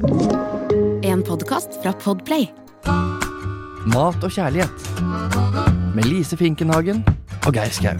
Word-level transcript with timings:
En 0.00 1.20
podkast 1.26 1.74
fra 1.82 1.90
Podplay. 1.92 2.46
Mat 3.92 4.22
og 4.24 4.30
kjærlighet. 4.32 4.86
Med 5.92 6.06
Lise 6.08 6.38
Finkenhagen 6.40 7.02
og 7.44 7.52
Geir 7.52 7.68
Skau. 7.68 7.98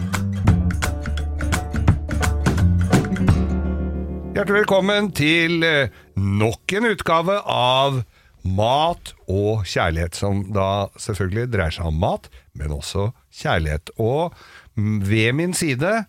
Hjertelig 4.33 4.55
velkommen 4.63 5.11
til 5.13 5.61
eh, 5.67 5.93
nok 6.17 6.73
en 6.79 6.89
utgave 6.89 7.37
av 7.45 7.99
Mat 8.49 9.13
og 9.29 9.67
kjærlighet, 9.69 10.17
som 10.17 10.47
da 10.55 10.87
selvfølgelig 10.97 11.51
dreier 11.53 11.75
seg 11.75 11.91
om 11.91 12.01
mat, 12.01 12.31
men 12.57 12.73
også 12.73 13.11
kjærlighet. 13.43 13.93
Og 14.01 14.33
mm, 14.73 15.03
ved 15.05 15.37
min 15.37 15.53
side, 15.53 15.99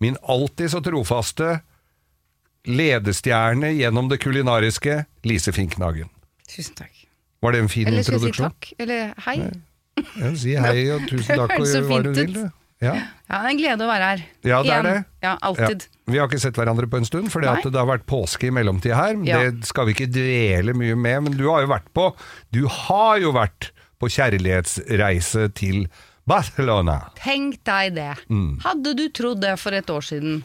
min 0.00 0.16
alltid 0.24 0.72
så 0.72 0.80
trofaste 0.80 1.58
ledestjerne 2.68 3.72
gjennom 3.74 4.08
det 4.10 4.20
kulinariske, 4.22 5.04
Lise 5.26 5.52
Finknagen. 5.52 6.10
Tusen 6.48 6.76
takk. 6.78 7.06
Var 7.42 7.52
det 7.56 7.62
en 7.64 7.70
fin 7.72 7.88
Eller 7.90 8.04
skal 8.06 8.18
jeg 8.18 8.22
si 8.22 8.28
introduksjon? 8.30 8.50
takk? 8.52 8.72
Eller 8.78 9.14
hei? 9.26 9.38
Ja, 10.22 10.34
si 10.38 10.56
hei 10.56 10.82
og 10.94 11.06
tusen 11.10 11.40
takk 11.42 11.56
og 11.58 11.66
gjør 11.66 11.88
hva 11.88 12.02
du 12.06 12.12
vil, 12.16 12.36
du. 12.36 12.44
Ja. 12.82 12.92
Ja, 13.30 13.38
det 13.38 13.46
er 13.46 13.48
en 13.52 13.58
glede 13.60 13.84
å 13.86 13.88
være 13.90 14.06
her. 14.10 14.22
Ja, 14.42 14.56
det 14.66 14.72
er 14.74 14.86
det. 14.86 14.94
Ja, 15.22 15.32
alltid. 15.46 15.84
Ja. 15.86 15.98
Vi 16.12 16.18
har 16.18 16.26
ikke 16.30 16.40
sett 16.42 16.56
hverandre 16.58 16.88
på 16.90 16.98
en 16.98 17.06
stund, 17.06 17.30
for 17.30 17.42
det 17.44 17.50
har 17.78 17.86
vært 17.88 18.06
påske 18.10 18.48
i 18.48 18.54
mellomtida 18.54 18.98
her. 18.98 19.20
Ja. 19.26 19.38
Det 19.46 19.68
skal 19.70 19.86
vi 19.86 19.94
ikke 19.94 20.08
dvele 20.10 20.74
mye 20.74 20.96
med, 20.98 21.28
men 21.28 21.36
du 21.38 21.44
har 21.46 21.62
jo 21.62 21.70
vært 21.70 21.86
på 21.94 22.08
Du 22.54 22.64
har 22.66 23.20
jo 23.22 23.30
vært 23.36 23.70
på 24.02 24.10
kjærlighetsreise 24.10 25.46
til 25.54 25.84
Barcelona. 26.26 26.98
Tenk 27.18 27.60
deg 27.66 27.94
det. 27.98 28.10
Mm. 28.30 28.58
Hadde 28.66 28.96
du 28.98 29.04
trodd 29.14 29.42
det 29.42 29.54
for 29.62 29.74
et 29.78 29.90
år 29.90 30.02
siden? 30.06 30.42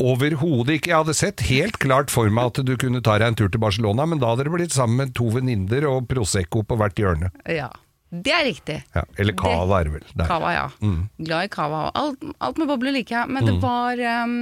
Overhodet 0.00 0.78
ikke. 0.78 0.92
Jeg 0.92 1.02
hadde 1.02 1.16
sett 1.18 1.44
helt 1.50 1.78
klart 1.82 2.12
for 2.12 2.30
meg 2.32 2.50
at 2.52 2.62
du 2.66 2.72
kunne 2.80 3.02
ta 3.04 3.18
deg 3.20 3.32
en 3.32 3.38
tur 3.38 3.52
til 3.52 3.62
Barcelona, 3.62 4.06
men 4.08 4.22
da 4.22 4.32
hadde 4.32 4.48
det 4.48 4.54
blitt 4.54 4.74
sammen 4.76 5.02
med 5.02 5.14
to 5.18 5.28
venninner 5.34 5.86
og 5.90 6.08
Prosecco 6.10 6.64
på 6.64 6.78
hvert 6.80 7.00
hjørne. 7.00 7.32
Ja, 7.44 7.68
det 8.10 8.32
er 8.34 8.46
riktig. 8.48 8.78
Ja, 8.96 9.04
eller 9.20 9.36
Cava 9.38 9.82
er 9.84 9.90
vel. 9.92 10.06
Der. 10.14 10.26
Cava, 10.30 10.54
ja. 10.56 10.68
Mm. 10.82 11.02
Glad 11.20 11.50
i 11.50 11.50
cava. 11.52 11.82
Alt, 11.94 12.24
alt 12.40 12.62
med 12.62 12.70
bobler 12.72 12.96
liker 12.96 13.20
jeg, 13.20 13.34
men 13.36 13.46
det 13.46 13.58
var 13.62 14.00
um, 14.24 14.38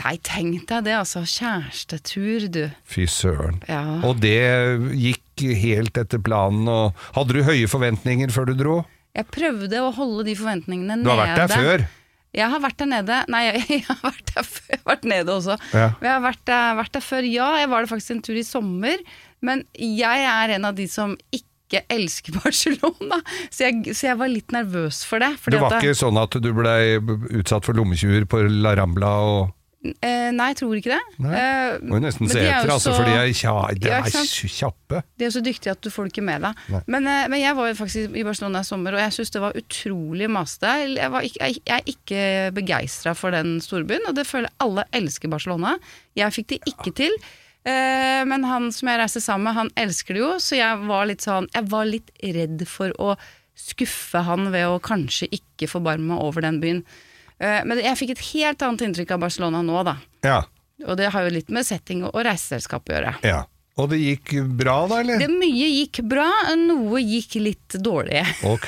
Nei, 0.00 0.14
tenk 0.24 0.64
deg 0.70 0.86
det, 0.86 0.94
altså. 0.96 1.20
Kjærestetur, 1.28 2.46
du. 2.48 2.62
Fy 2.88 3.04
søren. 3.10 3.60
Ja. 3.68 4.00
Og 4.06 4.22
det 4.22 4.40
gikk 4.96 5.44
helt 5.60 5.98
etter 6.00 6.22
planen. 6.24 6.64
Og 6.70 6.96
hadde 7.18 7.36
du 7.36 7.44
høye 7.44 7.68
forventninger 7.68 8.32
før 8.32 8.48
du 8.48 8.54
dro? 8.56 8.76
Jeg 9.16 9.26
prøvde 9.34 9.82
å 9.82 9.90
holde 9.92 10.24
de 10.30 10.36
forventningene 10.38 11.00
nede. 11.00 11.04
Du 11.04 11.12
har 11.12 11.20
vært 11.26 11.42
der 11.42 11.52
før? 11.52 11.84
Jeg 12.36 12.46
har 12.52 12.62
vært 12.62 12.78
der 12.78 12.90
nede. 12.90 13.18
Nei, 13.32 13.42
jeg, 13.50 13.82
har 13.88 14.00
vært 14.04 14.32
der 14.34 14.46
før. 14.46 14.64
Jeg 14.70 14.80
har 14.80 14.88
vært 14.92 15.06
nede 15.12 15.36
også. 15.36 15.58
Ja. 15.74 15.90
Jeg 15.98 16.12
har 16.12 16.24
vært 16.24 16.42
der, 16.50 16.72
vært 16.78 16.96
der 16.96 17.04
før, 17.04 17.28
ja. 17.28 17.52
Jeg 17.62 17.70
var 17.72 17.84
der 17.84 17.92
faktisk 17.92 18.16
en 18.16 18.24
tur 18.26 18.38
i 18.38 18.46
sommer. 18.46 19.06
Men 19.44 19.64
jeg 19.74 20.26
er 20.30 20.56
en 20.56 20.68
av 20.68 20.76
de 20.78 20.86
som 20.90 21.16
ikke 21.34 21.84
elsker 21.90 22.34
Barcelona, 22.42 23.20
så 23.48 23.68
jeg, 23.68 23.94
så 23.94 24.10
jeg 24.10 24.18
var 24.20 24.30
litt 24.32 24.54
nervøs 24.54 25.04
for 25.06 25.22
det. 25.22 25.32
Det 25.46 25.62
var 25.62 25.78
ikke 25.78 25.98
sånn 25.98 26.18
at 26.20 26.34
du 26.42 26.50
ble 26.54 26.74
utsatt 27.40 27.66
for 27.66 27.78
lommetyver 27.78 28.26
på 28.30 28.44
La 28.62 28.74
Rambla 28.78 29.14
og 29.26 29.56
nei, 29.82 30.46
jeg 30.50 30.56
tror 30.60 30.74
ikke 30.76 30.90
det. 30.92 31.00
Nei. 31.24 31.30
Eh, 31.40 31.78
Må 31.88 31.96
jo 31.96 32.02
nesten 32.04 32.26
men 32.26 32.32
se 32.34 32.40
er 32.42 32.50
etter, 32.52 32.68
altså, 32.74 32.90
så- 32.92 32.96
for 32.98 33.04
de 33.08 33.14
er, 33.16 33.30
kja, 33.32 33.52
de 33.80 33.88
er 33.96 34.02
kjappe. 34.60 35.02
De 35.16 35.24
er 35.24 35.30
så 35.32 35.40
dyktige 35.42 35.72
at 35.72 35.80
du 35.80 35.88
får 35.88 36.04
det 36.04 36.12
ikke 36.12 36.24
med 36.26 36.42
deg. 36.44 36.54
Men, 36.86 37.06
eh, 37.08 37.28
men 37.32 37.40
jeg 37.40 37.56
var 37.56 37.68
jo 37.70 37.74
faktisk 37.78 38.14
i 38.20 38.22
Barcelona 38.26 38.60
i 38.60 38.68
sommer, 38.68 38.92
og 38.92 39.00
jeg 39.00 39.12
syns 39.16 39.30
det 39.32 39.40
var 39.40 39.52
utrolig 39.56 40.28
masete. 40.28 40.74
Jeg, 40.96 41.10
ikke- 41.10 41.40
jeg, 41.40 41.62
jeg 41.64 41.78
er 41.78 41.92
ikke 41.94 42.54
begeistra 42.60 43.14
for 43.16 43.30
den 43.30 43.58
storbyen, 43.60 44.04
og 44.06 44.14
det 44.14 44.26
føler 44.26 44.50
jeg 44.50 44.58
alle 44.60 44.84
elsker 44.92 45.30
Barcelona. 45.32 45.78
Jeg 46.14 46.30
fikk 46.32 46.46
det 46.48 46.60
ikke 46.66 46.94
til. 46.94 47.12
Eh, 47.64 48.24
men 48.24 48.42
han 48.44 48.70
som 48.72 48.88
jeg 48.88 48.98
reiste 49.00 49.20
sammen 49.20 49.44
med, 49.44 49.54
han 49.54 49.70
elsker 49.76 50.14
det 50.14 50.20
jo, 50.22 50.34
så 50.40 50.56
jeg 50.56 50.86
var 50.86 51.04
litt 51.06 51.20
sånn 51.20 51.46
Jeg 51.54 51.68
var 51.68 51.84
litt 51.84 52.10
redd 52.22 52.66
for 52.66 52.90
å 52.98 53.16
skuffe 53.56 54.22
han 54.24 54.50
ved 54.52 54.64
å 54.64 54.80
kanskje 54.80 55.28
ikke 55.30 55.68
forbarme 55.68 56.08
meg 56.08 56.18
over 56.18 56.40
den 56.42 56.60
byen. 56.60 56.84
Eh, 57.40 57.62
men 57.64 57.78
jeg 57.80 57.96
fikk 57.96 58.10
et 58.16 58.24
helt 58.34 58.62
annet 58.66 58.82
inntrykk 58.88 59.14
av 59.16 59.22
Barcelona 59.26 59.62
nå, 59.64 59.82
da. 59.88 59.96
Ja, 60.26 60.42
Og 60.86 60.96
det 60.96 61.10
har 61.12 61.24
jo 61.26 61.32
litt 61.34 61.50
med 61.52 61.64
setting 61.68 62.04
og 62.08 62.14
reiseselskap 62.24 62.88
å 62.88 62.94
gjøre. 62.98 63.14
ja. 63.24 63.46
Og 63.80 63.86
det 63.88 63.96
gikk 64.02 64.32
bra 64.58 64.82
da, 64.90 64.96
eller? 65.00 65.20
Det 65.22 65.28
Mye 65.30 65.68
gikk 65.70 66.02
bra, 66.04 66.26
noe 66.58 66.98
gikk 67.00 67.36
litt 67.40 67.76
dårlig. 67.80 68.20
Ok, 68.44 68.66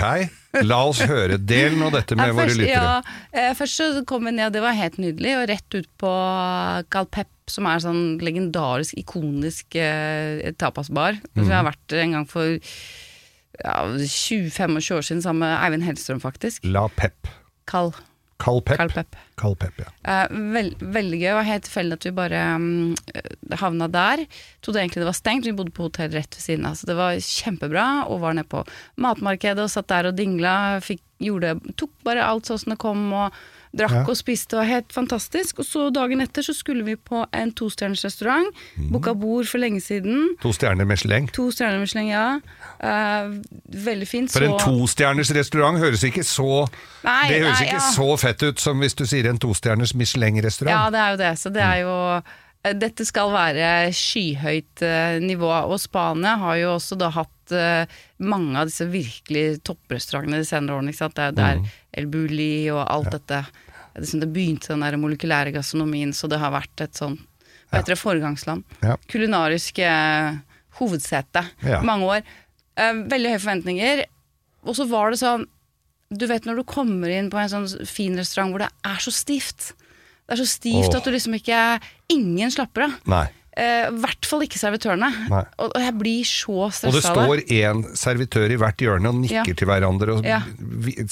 la 0.62 0.78
oss 0.88 1.02
høre. 1.04 1.36
Del 1.36 1.74
nå 1.76 1.90
dette 1.92 2.16
med 2.16 2.30
Ja, 2.30 2.32
våre 2.32 2.46
først, 2.46 2.60
lyttere. 2.62 2.72
ja, 2.72 3.02
eh, 3.34 3.50
først 3.58 3.76
så 3.82 4.04
kom 4.08 4.24
vi 4.24 4.30
ned, 4.32 4.46
og 4.46 4.52
det 4.54 4.62
var 4.62 4.72
helt 4.78 4.96
nydelig, 5.02 5.34
og 5.36 5.48
rett 5.50 5.74
ut 5.76 5.88
på 6.00 6.12
Calpep, 6.94 7.28
som 7.50 7.66
er 7.68 7.82
sånn 7.84 8.02
legendarisk, 8.24 8.94
ikonisk 9.02 9.76
eh, 9.76 10.52
tapasbar. 10.56 11.18
Som 11.34 11.44
jeg 11.50 11.58
har 11.58 11.68
vært 11.68 11.98
en 12.06 12.12
gang 12.16 12.26
for 12.30 12.46
ja, 13.60 13.76
20-25 13.98 14.96
år 14.96 15.04
siden 15.10 15.22
sammen 15.26 15.44
med 15.44 15.58
Eivind 15.58 15.84
Hellstrøm, 15.90 16.22
faktisk. 16.24 16.64
La 16.64 16.86
Pep. 16.88 17.28
Cal, 17.68 17.92
Kald 18.42 18.64
Pep. 18.66 18.80
Calpep. 18.80 19.16
Carl 19.38 19.54
Pep, 19.56 19.78
ja. 19.78 19.90
Eh, 20.02 20.32
vel, 20.54 20.72
veldig 20.80 21.18
gøy, 21.20 21.28
Det 21.28 21.36
var 21.38 21.46
helt 21.46 21.66
tilfeldig 21.68 21.98
at 21.98 22.06
vi 22.08 22.12
bare 22.16 22.40
um, 22.58 22.66
havna 23.60 23.88
der. 23.92 24.24
Trodde 24.64 24.82
egentlig 24.82 25.04
det 25.04 25.08
var 25.08 25.18
stengt, 25.18 25.46
vi 25.46 25.54
bodde 25.56 25.74
på 25.74 25.86
hotell 25.86 26.10
rett 26.10 26.34
ved 26.34 26.42
siden 26.42 26.66
av. 26.66 26.74
Så 26.78 26.90
det 26.90 26.98
var 26.98 27.22
kjempebra, 27.22 27.86
og 28.10 28.22
var 28.24 28.34
nede 28.34 28.50
på 28.50 28.64
matmarkedet 29.02 29.62
og 29.62 29.70
satt 29.72 29.90
der 29.92 30.10
og 30.10 30.18
dingla. 30.18 30.56
Fikk, 30.82 31.04
gjorde, 31.22 31.54
tok 31.78 31.94
bare 32.06 32.26
alt 32.26 32.50
sånn 32.50 32.64
som 32.64 32.74
det 32.74 32.80
kom, 32.82 33.06
og 33.14 33.42
drakk 33.76 34.08
og 34.12 34.16
spiste. 34.18 34.56
Var 34.58 34.68
helt 34.68 34.92
fantastisk. 34.92 35.62
Og 35.62 35.66
så 35.68 35.86
dagen 35.94 36.20
etter 36.24 36.44
så 36.44 36.54
skulle 36.56 36.84
vi 36.84 36.96
på 36.96 37.24
en 37.32 37.52
tostjerners 37.56 38.04
restaurant. 38.04 38.48
Mm. 38.76 38.90
Booka 38.92 39.14
bord 39.18 39.48
for 39.50 39.62
lenge 39.62 39.80
siden. 39.80 40.34
To 40.42 40.52
stjerner 40.52 40.88
Michelin. 40.88 41.28
To 41.36 41.48
stjerner 41.54 41.80
Michelin, 41.80 42.10
ja. 42.12 42.26
Uh, 42.82 43.38
veldig 43.86 44.08
fint. 44.08 44.32
For 44.32 44.44
en 44.44 44.58
så- 44.58 44.66
tostjerners 44.66 45.32
restaurant 45.34 45.78
høres 45.78 46.04
ikke 46.04 46.24
så 46.26 46.66
Nei, 47.02 47.28
Det 47.28 47.40
høres 47.42 47.58
nei, 47.58 47.66
ikke 47.66 47.80
ja. 47.80 47.92
så 47.96 48.16
fett 48.20 48.42
ut 48.46 48.60
som 48.60 48.78
hvis 48.78 48.94
du 48.94 49.04
sier 49.10 49.26
en 49.26 49.38
tostjerners 49.42 49.94
Michelin-restaurant. 49.98 50.70
Ja, 50.70 50.90
det 50.90 51.00
er 51.00 51.10
jo 51.10 51.16
det. 51.16 51.38
Så 51.40 51.50
det 51.50 51.62
er 51.62 51.76
jo 51.82 51.94
Dette 52.62 53.02
skal 53.08 53.32
være 53.34 53.90
skyhøyt 53.98 54.82
eh, 54.86 55.16
nivå, 55.24 55.48
og 55.66 55.80
Spania 55.82 56.36
har 56.38 56.60
jo 56.60 56.68
også 56.76 56.94
da 57.00 57.08
hatt 57.10 57.50
eh, 57.58 57.90
mange 58.22 58.54
av 58.60 58.68
disse 58.70 58.86
virkelig 58.86 59.58
topprestaurantene 59.66 60.38
de 60.38 60.46
senere 60.46 60.76
årene. 60.78 60.92
Ikke 60.94 61.00
sant? 61.02 61.16
Det 61.18 61.24
er 61.26 61.34
der 61.40 61.58
Mm. 61.62 61.66
El 61.98 62.06
Bulli 62.08 62.52
og 62.72 62.84
alt 62.88 63.10
dette 63.12 63.40
Det, 63.42 63.98
er 63.98 64.00
liksom 64.06 64.20
det 64.22 64.30
begynte 64.32 64.70
den 64.72 64.80
der 64.86 64.94
molekylære 64.96 65.52
gastronomien, 65.52 66.14
så 66.16 66.30
det 66.30 66.38
har 66.40 66.54
vært 66.54 66.80
et 66.86 66.94
sånn 66.96 67.18
Hva 67.18 67.80
heter 67.80 67.92
det? 67.92 67.98
Foregangsland. 68.00 68.64
Ja. 68.82 68.94
Kulinarisk 69.10 69.78
eh, 69.82 70.38
hovedsete 70.78 71.42
Ja. 71.66 71.82
mange 71.82 72.04
år. 72.06 72.22
Eh, 72.78 72.92
veldig 73.10 73.34
høye 73.34 73.42
forventninger. 73.42 74.04
Og 74.64 74.76
så 74.78 74.86
var 74.88 75.10
det 75.10 75.18
sånn 75.20 75.44
Du 76.14 76.26
vet 76.30 76.44
når 76.46 76.56
du 76.62 76.64
kommer 76.64 77.08
inn 77.10 77.28
på 77.32 77.38
en 77.42 77.48
sånn 77.48 77.86
fin 77.88 78.14
restaurant 78.16 78.52
hvor 78.54 78.60
det 78.64 78.70
er 78.84 79.00
så 79.02 79.10
stivt. 79.12 79.72
Det 80.28 80.36
er 80.36 80.40
så 80.44 80.48
stivt 80.48 80.88
Åh. 80.88 80.96
at 80.96 81.04
du 81.04 81.10
liksom 81.12 81.34
ikke 81.36 81.60
Ingen 82.14 82.50
slapper 82.54 82.86
av. 82.86 82.92
Nei. 83.10 83.24
I 83.52 83.90
hvert 84.00 84.24
fall 84.24 84.40
ikke 84.46 84.56
servitørene. 84.56 85.10
Nei. 85.28 85.42
Og, 85.60 85.74
og 85.74 85.80
jeg 85.82 85.92
blir 86.00 86.24
så 86.24 86.54
Og 86.56 86.70
det 86.70 86.76
stressa 86.78 87.10
av 87.12 87.18
det. 87.18 87.24
står 87.26 87.42
én 87.58 87.82
servitør 88.00 88.54
i 88.54 88.56
hvert 88.56 88.80
hjørne 88.80 89.10
og 89.12 89.18
nikker 89.20 89.50
Ja. 89.50 89.54
til 89.60 89.68
hverandre 89.68 90.14
og 90.16 90.24
Ja. 90.24 90.38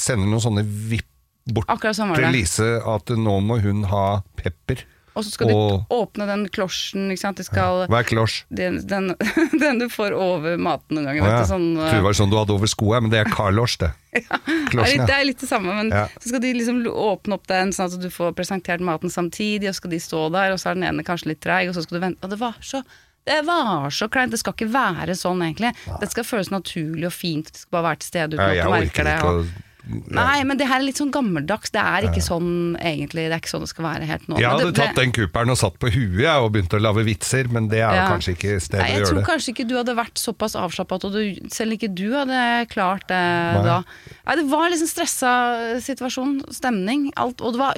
sender 0.01 0.25
noen 0.31 0.41
sånne 0.41 0.65
vipp 0.65 1.05
bort 1.53 1.67
til. 1.69 2.33
Lise 2.33 2.71
at 2.87 3.13
nå 3.17 3.37
må 3.45 3.61
hun 3.61 3.83
ha 3.91 4.23
pepper. 4.37 4.85
Og 5.15 5.25
så 5.27 5.31
skal 5.33 5.51
og- 5.51 5.81
du 5.89 5.95
åpne 5.97 6.27
den 6.29 6.45
klosjen, 6.55 7.09
ikke 7.11 7.19
sant. 7.25 7.41
Skal 7.45 7.87
Hva 7.91 7.99
er 8.01 8.07
klosj? 8.07 8.45
den, 8.55 8.79
den, 8.87 9.09
den 9.63 9.79
du 9.83 9.89
får 9.91 10.13
over 10.15 10.57
maten 10.57 10.97
noen 11.01 11.09
ganger. 11.11 11.27
Ja. 11.27 11.43
sånn, 11.49 11.75
Tror 11.77 11.99
det 11.99 12.05
var 12.07 12.13
sånn 12.21 12.31
du 12.31 12.37
hadde 12.39 12.55
over 12.55 12.67
skoa, 12.71 13.01
men 13.03 13.11
det 13.11 13.21
er 13.25 13.31
karlosj, 13.33 13.79
det. 13.83 13.91
Det 14.11 14.25
er, 14.27 14.71
Klosjen, 14.71 14.99
litt, 14.99 15.07
det 15.07 15.15
er 15.17 15.25
litt 15.27 15.39
det 15.43 15.49
samme, 15.51 15.75
men 15.75 15.91
Ja. 15.91 16.07
så 16.19 16.29
skal 16.31 16.41
de 16.43 16.53
liksom 16.55 16.81
åpne 16.87 17.35
opp 17.35 17.47
den 17.51 17.71
sånn 17.75 17.93
at 17.93 18.01
du 18.03 18.09
får 18.11 18.33
presentert 18.39 18.81
maten 18.81 19.11
samtidig, 19.11 19.69
og 19.69 19.75
så 19.75 19.83
skal 19.83 19.91
de 19.91 19.99
stå 20.03 20.25
der, 20.35 20.53
og 20.55 20.59
så 20.63 20.71
er 20.71 20.75
den 20.79 20.85
ene 20.89 21.03
kanskje 21.07 21.31
litt 21.35 21.41
treig, 21.43 21.69
og 21.71 21.75
så 21.75 21.83
skal 21.83 21.99
du 21.99 22.05
vente. 22.07 22.23
Og 22.23 22.31
det 22.31 22.39
var 22.41 22.55
så 22.63 22.83
det 23.29 23.45
var 23.45 23.91
så 23.93 24.09
kleint. 24.09 24.31
Det 24.33 24.39
skal 24.41 24.55
ikke 24.57 24.71
være 24.73 25.13
sånn, 25.15 25.43
egentlig. 25.45 25.75
Det 26.01 26.09
skal 26.11 26.25
føles 26.25 26.49
naturlig 26.51 27.05
og 27.07 27.13
fint. 27.13 27.51
Det 27.53 27.61
skal 27.61 27.75
bare 27.77 27.85
være 27.91 27.99
til 28.01 28.09
stede 28.09 28.39
uten 28.39 28.55
Ja, 28.57 28.63
at 28.65 28.65
du 28.65 28.73
merker 28.73 29.05
det. 29.05 29.17
Og, 29.29 29.51
nei, 29.89 30.43
men 30.45 30.59
det 30.61 30.67
her 30.69 30.81
er 30.81 30.85
litt 30.87 30.99
sånn 31.01 31.11
gammeldags. 31.15 31.71
Det 31.75 31.81
er 31.81 32.07
ikke 32.09 32.23
sånn 32.25 32.77
egentlig. 32.81 33.27
Det 33.31 33.37
er 33.37 33.41
ikke 33.43 33.53
sånn 33.53 33.65
det 33.65 33.71
skal 33.73 33.85
være 33.87 34.07
helt 34.09 34.27
nå. 34.29 34.39
Jeg 34.39 34.51
hadde 34.51 34.67
det- 34.73 34.75
tatt 34.81 34.97
den 34.97 35.13
cooperen 35.13 35.51
og 35.51 35.59
satt 35.59 35.79
på 35.79 35.91
huet 35.91 36.29
og 36.41 36.53
begynt 36.53 36.75
å 36.77 36.81
lage 36.81 37.05
vitser, 37.05 37.49
men 37.51 37.69
det 37.69 37.81
er 37.81 37.95
Ja. 37.95 38.09
kanskje 38.11 38.35
ikke 38.37 38.61
stedet 38.61 38.83
Nei, 38.85 38.91
å 38.91 38.99
jeg 38.99 39.07
tror 39.07 39.25
kanskje 39.25 39.55
ikke 39.55 39.69
du 39.69 39.75
hadde 39.77 39.97
vært 39.97 40.15
såpass 40.21 40.55
avslappa 40.55 40.95
at 40.97 41.03
du, 41.13 41.35
selv 41.49 41.73
ikke 41.79 41.95
du 41.95 42.11
hadde 42.13 42.69
klart 42.69 43.07
det 43.09 43.21
Nei. 43.21 43.63
da. 43.65 43.83
Nei, 44.27 44.37
det 44.37 44.47
var 44.51 44.71
liksom 44.71 44.89
stressa 44.89 45.81
situasjon, 45.81 46.43
stemning, 46.53 47.13
alt. 47.17 47.41
Og 47.41 47.53
det 47.55 47.59
var 47.61 47.75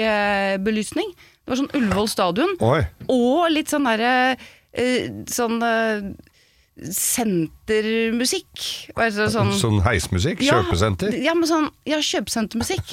sjokkbelysning. 0.00 1.12
Det 1.46 1.52
var 1.52 1.56
sånn 1.60 1.74
Ullevål 1.78 2.08
stadion. 2.10 2.56
Oi. 2.60 2.80
Og 3.08 3.50
litt 3.52 3.68
sånn 3.70 3.84
derre 3.86 4.36
eh, 4.76 5.08
Sånn 5.30 5.62
eh, 5.62 6.10
sentermusikk. 6.76 8.60
Altså 9.00 9.30
sånn, 9.32 9.52
Sånn 9.56 9.78
heismusikk? 9.86 10.42
Ja, 10.44 10.58
Kjøpesenter? 10.60 11.14
Ja, 11.24 11.32
men 11.36 11.48
sånn, 11.48 11.70
ja, 11.88 11.96
kjøpesentermusikk. 12.04 12.84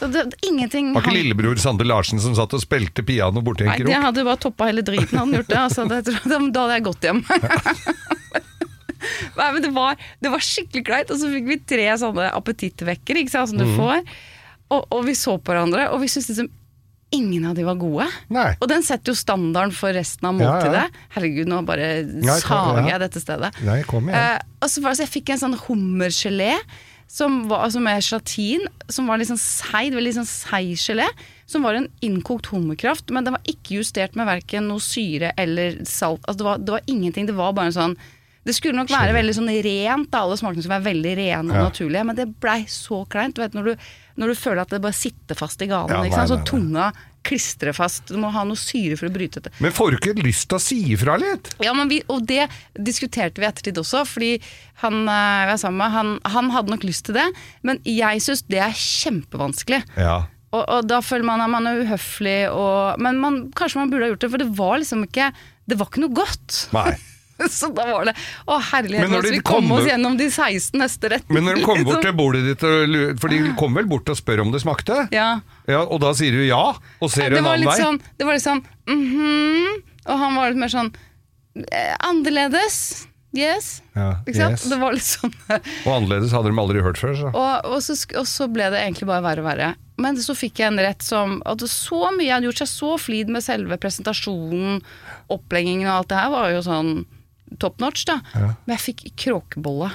Så 0.00 0.08
det, 0.12 0.22
ingenting 0.46 0.94
Var 0.94 1.02
ikke 1.02 1.10
han- 1.12 1.16
lillebror 1.18 1.56
Sander 1.60 1.84
Larsen 1.88 2.20
som 2.20 2.34
satt 2.34 2.54
og 2.56 2.60
spilte 2.64 3.02
piano 3.04 3.40
borti 3.44 3.60
en 3.66 3.72
Nei, 3.72 3.78
det 3.84 4.00
hadde 4.02 4.24
bare 4.24 4.36
toppa 4.40 4.64
hele 4.70 4.82
driten, 4.82 5.18
han 5.18 5.32
gjort 5.32 5.48
det. 5.48 5.56
Altså, 5.56 5.84
det 5.88 6.04
da 6.06 6.38
hadde 6.40 6.72
jeg 6.78 6.82
gått 6.84 7.02
hjem. 7.04 7.22
Nei, 9.36 9.50
men 9.52 9.62
det 9.62 9.70
var, 9.76 9.96
det 10.24 10.30
var 10.32 10.40
skikkelig 10.42 10.84
kleint, 10.86 11.10
og 11.12 11.18
så 11.20 11.28
fikk 11.30 11.46
vi 11.50 11.58
tre 11.68 11.84
sånne 12.00 12.30
appetittvekkere 12.32 13.26
som 13.46 13.58
du 13.58 13.64
du 13.64 13.76
får. 13.76 14.00
Og, 14.72 14.86
og 14.90 15.04
vi 15.06 15.12
så 15.14 15.36
på 15.38 15.52
hverandre, 15.52 15.90
og 15.92 16.00
vi 16.02 16.08
syntes 16.10 16.28
liksom 16.32 16.48
ingen 17.16 17.46
av 17.50 17.54
de 17.58 17.64
var 17.66 17.78
gode. 17.80 18.06
Nei. 18.32 18.48
Og 18.60 18.68
den 18.70 18.84
setter 18.86 19.12
jo 19.12 19.18
standarden 19.18 19.72
for 19.76 19.96
resten 19.96 20.28
av 20.28 20.36
Ja, 20.38 20.44
ja. 20.44 20.50
måltidet. 20.52 21.00
Herregud, 21.16 21.48
nå 21.50 21.62
bare 21.68 21.88
Ja, 22.26 22.36
sager 22.42 22.82
ja. 22.84 22.90
jeg 22.94 23.04
dette 23.06 23.22
stedet. 23.24 23.50
Nei, 23.66 23.80
kom 23.88 24.10
igjen. 24.10 24.20
Eh, 24.36 24.60
og 24.62 24.70
så 24.72 24.84
var 24.84 24.92
det 24.94 25.00
så 25.00 25.06
jeg 25.08 25.14
fikk 25.16 25.32
en 25.34 25.42
sånn 25.46 25.58
hummergelé 25.66 26.52
som 27.08 27.44
var, 27.46 27.60
altså 27.68 27.78
med 27.80 28.02
gelatin, 28.02 28.64
som 28.90 29.06
var 29.06 29.20
litt 29.20 29.28
sånn 29.30 29.38
seig, 29.38 29.94
veldig 29.94 30.14
sånn 30.16 30.26
seig 30.26 30.72
gelé. 30.82 31.06
Som 31.46 31.62
var 31.62 31.76
en 31.78 31.86
innkokt 32.02 32.48
hummerkraft, 32.50 33.12
men 33.14 33.22
den 33.22 33.36
var 33.36 33.44
ikke 33.46 33.76
justert 33.78 34.16
med 34.18 34.26
verken 34.26 34.66
noe 34.66 34.82
syre 34.82 35.30
eller 35.38 35.76
salt. 35.86 36.24
Altså 36.26 36.40
det, 36.40 36.46
var, 36.48 36.58
det 36.66 36.74
var 36.74 36.88
ingenting, 36.90 37.28
det 37.30 37.36
var 37.38 37.52
bare 37.54 37.70
en 37.70 37.76
sånn 37.76 37.94
Det 38.46 38.54
skulle 38.54 38.78
nok 38.78 38.92
være 38.94 39.14
veldig 39.16 39.34
sånn 39.34 39.50
rent, 39.66 40.08
da. 40.12 40.20
alle 40.22 40.36
smakene 40.38 40.62
skulle 40.62 40.78
være 40.78 40.88
veldig 40.92 41.14
rene 41.18 41.50
og 41.50 41.56
Ja. 41.58 41.64
naturlige, 41.66 42.04
men 42.06 42.16
det 42.16 42.28
blei 42.40 42.60
så 42.70 43.02
kleint. 43.10 43.34
Du 43.34 43.42
vet 43.42 43.56
når 43.58 43.72
du, 43.72 43.86
når 44.22 44.32
du 44.32 44.34
føler 44.38 44.62
at 44.62 44.70
det 44.70 44.80
bare 44.84 44.94
sitter 44.94 45.34
fast 45.34 45.60
i 45.62 45.66
ganen, 45.66 45.90
Ja, 45.90 46.02
nei, 46.06 46.26
så 46.30 46.38
tunga 46.46 46.92
klistrer 47.26 47.74
fast. 47.74 48.06
Du 48.06 48.20
må 48.22 48.30
ha 48.30 48.44
noe 48.46 48.54
syre 48.54 48.94
for 48.96 49.08
å 49.08 49.12
bryte 49.12 49.40
dette. 49.42 49.50
Men 49.58 49.72
får 49.74 49.90
du 49.90 49.96
ikke 49.98 50.22
lyst 50.22 50.46
til 50.46 50.60
å 50.60 50.62
si 50.62 50.78
ifra 50.94 51.16
litt? 51.18 51.56
Ja, 51.58 51.72
men 51.74 51.88
vi, 51.90 51.98
og 52.08 52.22
det 52.30 52.46
diskuterte 52.78 53.42
vi 53.42 53.48
ettertid 53.48 53.80
også, 53.82 54.04
fordi 54.06 54.36
han, 54.84 55.00
eh, 55.10 55.40
jeg 55.42 55.50
var 55.50 55.58
sammen 55.64 55.82
med, 55.82 55.90
han, 55.96 56.12
han 56.36 56.50
hadde 56.54 56.70
nok 56.70 56.86
lyst 56.86 57.06
til 57.08 57.18
det, 57.18 57.26
men 57.66 57.80
jeg 57.82 58.22
syns 58.22 58.44
det 58.46 58.62
er 58.62 58.70
kjempevanskelig. 58.70 59.82
Ja. 59.98 60.20
Og, 60.54 60.62
og 60.70 60.86
da 60.86 61.00
føler 61.02 61.26
man 61.26 61.42
at 61.42 61.50
man 61.50 61.66
er 61.66 61.82
uhøflig, 61.82 62.38
og, 62.54 63.00
men 63.02 63.18
man, 63.18 63.40
kanskje 63.58 63.82
man 63.82 63.90
burde 63.90 64.06
ha 64.06 64.12
gjort 64.14 64.22
det, 64.22 64.30
for 64.30 64.38
det 64.44 64.48
var 64.56 64.78
liksom 64.78 65.02
ikke 65.08 65.32
Det 65.66 65.76
var 65.80 65.88
ikke 65.90 66.04
noe 66.06 66.14
godt. 66.14 66.60
Nei. 66.76 66.94
Så 67.52 67.68
da 67.76 67.84
var 67.90 68.06
det 68.08 68.14
Å, 68.46 68.58
herlighet, 68.72 69.04
Men 69.04 69.12
når 69.12 69.18
nå 69.18 69.22
skal 69.22 69.32
de 69.32 69.36
vi 69.36 69.42
kom, 69.44 69.66
kom 69.66 69.74
oss 69.76 69.88
gjennom 69.90 70.16
de 70.16 70.28
16 70.30 70.80
neste 70.80 71.10
rettene. 71.12 71.36
Men 71.36 71.48
når 71.50 71.58
de 71.60 71.64
kommer 71.66 71.88
bort 71.90 72.04
til 72.08 72.14
bordet 72.16 72.44
ditt, 72.46 72.62
for 73.20 73.34
de 73.34 73.40
kom 73.60 73.76
vel 73.76 73.88
bort 73.90 74.08
og 74.12 74.18
spør 74.18 74.44
om 74.46 74.54
det 74.54 74.62
smakte? 74.64 75.06
ja. 75.14 75.28
Ja, 75.66 75.80
Og 75.82 75.98
da 75.98 76.12
sier 76.14 76.30
du 76.30 76.44
ja, 76.46 76.62
og 77.02 77.10
ser 77.10 77.32
det 77.34 77.40
en 77.40 77.48
annen 77.50 77.66
vei? 77.66 77.74
sånn, 77.80 77.96
det 78.16 78.26
var 78.28 78.36
litt 78.38 78.44
sånn 78.44 78.60
mhm, 78.86 79.80
Og 80.06 80.20
han 80.20 80.36
var 80.38 80.52
litt 80.52 80.60
mer 80.62 80.70
sånn 80.70 80.92
eh, 81.66 81.94
Annerledes. 82.06 83.08
Yes. 83.36 83.82
Ja, 83.98 84.20
yes. 84.30 84.62
Det 84.70 84.78
var 84.80 84.94
litt 84.94 85.04
sånn 85.04 85.34
Og 85.86 85.90
annerledes 85.90 86.32
hadde 86.32 86.52
de 86.52 86.60
aldri 86.62 86.84
hørt 86.84 87.00
før. 87.02 87.16
Så. 87.18 87.32
Og, 87.34 87.66
og, 87.66 87.82
så, 87.84 87.96
og 88.16 88.28
så 88.30 88.46
ble 88.48 88.70
det 88.72 88.84
egentlig 88.84 89.10
bare 89.10 89.24
verre 89.26 89.42
og 89.42 89.48
verre. 89.50 89.72
Men 90.00 90.16
så 90.20 90.36
fikk 90.36 90.60
jeg 90.60 90.70
en 90.70 90.80
rett 90.86 91.02
som 91.04 91.38
at 91.48 91.62
så 91.72 92.12
mye 92.14 92.30
hadde 92.32 92.48
gjort 92.50 92.62
seg 92.62 92.70
så 92.70 92.94
flid 93.00 93.32
med 93.32 93.44
selve 93.44 93.78
presentasjonen, 93.80 94.82
oppleggingen 95.32 95.88
og 95.88 95.94
alt 95.98 96.10
det 96.12 96.18
her, 96.20 96.32
var 96.32 96.50
jo 96.54 96.62
sånn 96.64 96.90
top 97.62 97.80
notch, 97.80 98.04
da. 98.08 98.20
Men 98.34 98.74
jeg 98.76 98.82
fikk 98.88 99.06
kråkebolle. 99.24 99.92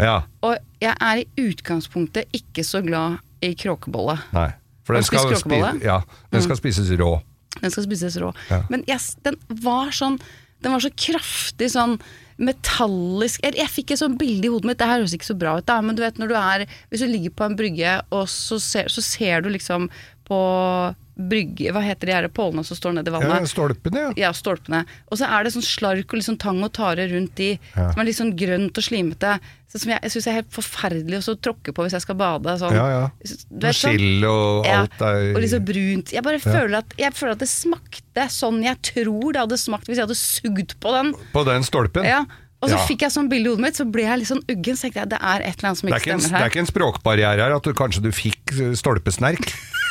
Ja, 0.00 0.22
Og 0.42 0.56
jeg 0.80 0.94
er 0.96 1.20
i 1.20 1.26
utgangspunktet 1.50 2.30
ikke 2.32 2.64
så 2.64 2.80
glad 2.84 3.18
i 3.44 3.52
kråkebolle. 3.58 4.18
nei. 4.32 4.50
For 4.82 4.98
den 4.98 5.04
skal, 5.06 5.30
spi 5.38 5.60
ja, 5.84 6.00
den 6.32 6.42
skal 6.42 6.56
spises 6.58 6.88
rå. 6.98 7.20
Den 7.60 7.70
skal 7.70 7.84
spises 7.84 8.16
rå. 8.18 8.32
Ja. 8.50 8.64
Men 8.72 8.82
yes, 8.90 9.12
den 9.22 9.36
var 9.62 9.92
sånn 9.94 10.16
Den 10.62 10.72
var 10.74 10.82
så 10.82 10.90
kraftig 10.94 11.68
sånn 11.70 11.96
metallisk 12.42 13.42
Jeg, 13.44 13.54
jeg 13.60 13.70
fikk 13.70 13.92
et 13.94 14.00
sånt 14.00 14.18
bilde 14.20 14.48
i 14.48 14.50
hodet 14.50 14.68
mitt, 14.70 14.78
det 14.80 14.88
her 14.88 15.00
høres 15.02 15.14
ikke 15.14 15.28
så 15.30 15.36
bra 15.38 15.56
ut, 15.60 15.66
da, 15.68 15.78
men 15.84 15.94
du 15.98 16.02
vet 16.02 16.18
når 16.18 16.32
du 16.32 16.36
er 16.38 16.64
Hvis 16.90 17.04
du 17.04 17.08
ligger 17.10 17.34
på 17.38 17.46
en 17.46 17.56
brygge, 17.58 17.94
og 18.10 18.26
så 18.30 18.58
ser, 18.62 18.90
så 18.92 19.04
ser 19.04 19.44
du 19.44 19.50
liksom 19.54 19.86
på 20.28 20.94
brygge 21.22 21.68
Hva 21.74 21.82
heter 21.84 22.08
de 22.08 22.12
her 22.16 22.26
pålene 22.32 22.64
som 22.64 22.74
står 22.76 22.94
nedi 22.96 23.10
Ja, 23.12 23.18
vannet? 23.20 23.50
stolpene, 23.50 24.00
ja. 24.00 24.12
Ja, 24.16 24.30
stolpene. 24.32 24.86
Og 25.12 25.18
så 25.20 25.26
er 25.28 25.44
det 25.44 25.52
sånn 25.52 25.62
slark 25.62 26.14
og 26.16 26.22
sånn 26.24 26.38
tang 26.40 26.62
og 26.64 26.72
tare 26.72 27.04
rundt 27.12 27.34
de, 27.36 27.58
Ja. 27.76 27.90
som 27.92 28.00
er 28.00 28.04
litt 28.08 28.16
sånn 28.16 28.32
grønt 28.34 28.78
og 28.80 28.82
slimete. 28.86 29.34
Så 29.70 29.80
som 29.82 29.92
jeg, 29.92 30.00
jeg 30.02 30.10
syns 30.14 30.26
er 30.26 30.32
helt 30.40 30.50
forferdelig 30.50 31.20
å 31.28 31.36
tråkke 31.36 31.72
på 31.76 31.84
hvis 31.84 31.92
jeg 31.92 32.00
skal 32.06 32.16
bade. 32.16 32.56
Sånn. 32.58 32.72
Ja, 32.74 32.86
ja. 32.88 33.10
Du 33.20 33.66
vet, 33.66 33.76
sånn. 33.76 33.92
Skill 33.92 34.24
og 34.24 34.66
alt 34.66 35.00
er 35.02 35.36
og 35.36 35.42
så 35.52 35.60
brunt. 35.64 36.12
Jeg 36.16 36.22
bare 36.24 36.40
føler 36.40 36.78
at, 36.80 36.94
jeg 36.98 37.12
føler 37.12 37.32
at 37.36 37.38
det 37.44 37.48
smakte 37.52 38.26
sånn 38.32 38.62
jeg 38.64 38.80
tror 38.82 39.32
det 39.36 39.40
hadde 39.44 39.58
smakt 39.60 39.86
hvis 39.86 40.00
jeg 40.00 40.06
hadde 40.08 40.16
sugd 40.18 40.74
på 40.80 40.96
den. 40.96 41.12
på 41.36 41.44
den 41.44 41.62
stolpen. 41.62 42.04
Ja. 42.08 42.24
Og 42.62 42.70
så 42.70 42.76
Ja. 42.78 42.86
fikk 42.86 43.00
jeg 43.02 43.10
sånn 43.10 43.28
bilde 43.28 43.48
i 43.48 43.52
hodet 43.52 43.60
mitt, 43.60 43.74
så 43.76 43.84
ble 43.90 44.02
jeg 44.06 44.18
litt 44.20 44.28
sånn 44.28 44.44
uggen. 44.48 44.76
Så 44.76 44.86
tenkte 44.88 45.00
jeg 45.02 45.08
det 45.10 45.18
er 45.20 45.40
et 45.42 45.58
eller 45.58 45.68
annet 45.68 45.78
som 45.78 45.88
ikke 45.90 46.00
ikke 46.00 46.12
en, 46.14 46.20
her. 46.20 46.38
det 46.38 46.44
er 46.46 46.50
ikke 46.50 46.64
en 46.64 46.72
språkbarriere 46.72 47.40
her 47.42 47.52
at 47.56 47.62
du 47.62 47.72
kanskje 47.74 48.02
du 48.02 48.10
fikk 48.10 48.54
stolpesnerk? 48.80 49.52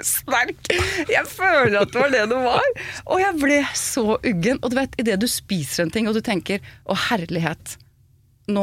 Snerk! 0.00 0.70
Jeg 1.10 1.26
føler 1.28 1.80
at 1.82 1.90
det 1.92 1.98
var 2.00 2.12
det 2.14 2.22
det 2.30 2.38
var. 2.40 2.68
Og 3.10 3.20
jeg 3.20 3.36
ble 3.42 3.60
så 3.76 4.04
uggen. 4.16 4.60
Og 4.62 4.70
du 4.72 4.78
vet, 4.78 4.94
idet 5.02 5.18
du 5.20 5.26
spiser 5.28 5.84
en 5.84 5.92
ting 5.92 6.08
og 6.08 6.16
du 6.16 6.22
tenker 6.24 6.62
å 6.88 6.96
herlighet, 7.08 7.74
nå, 8.50 8.62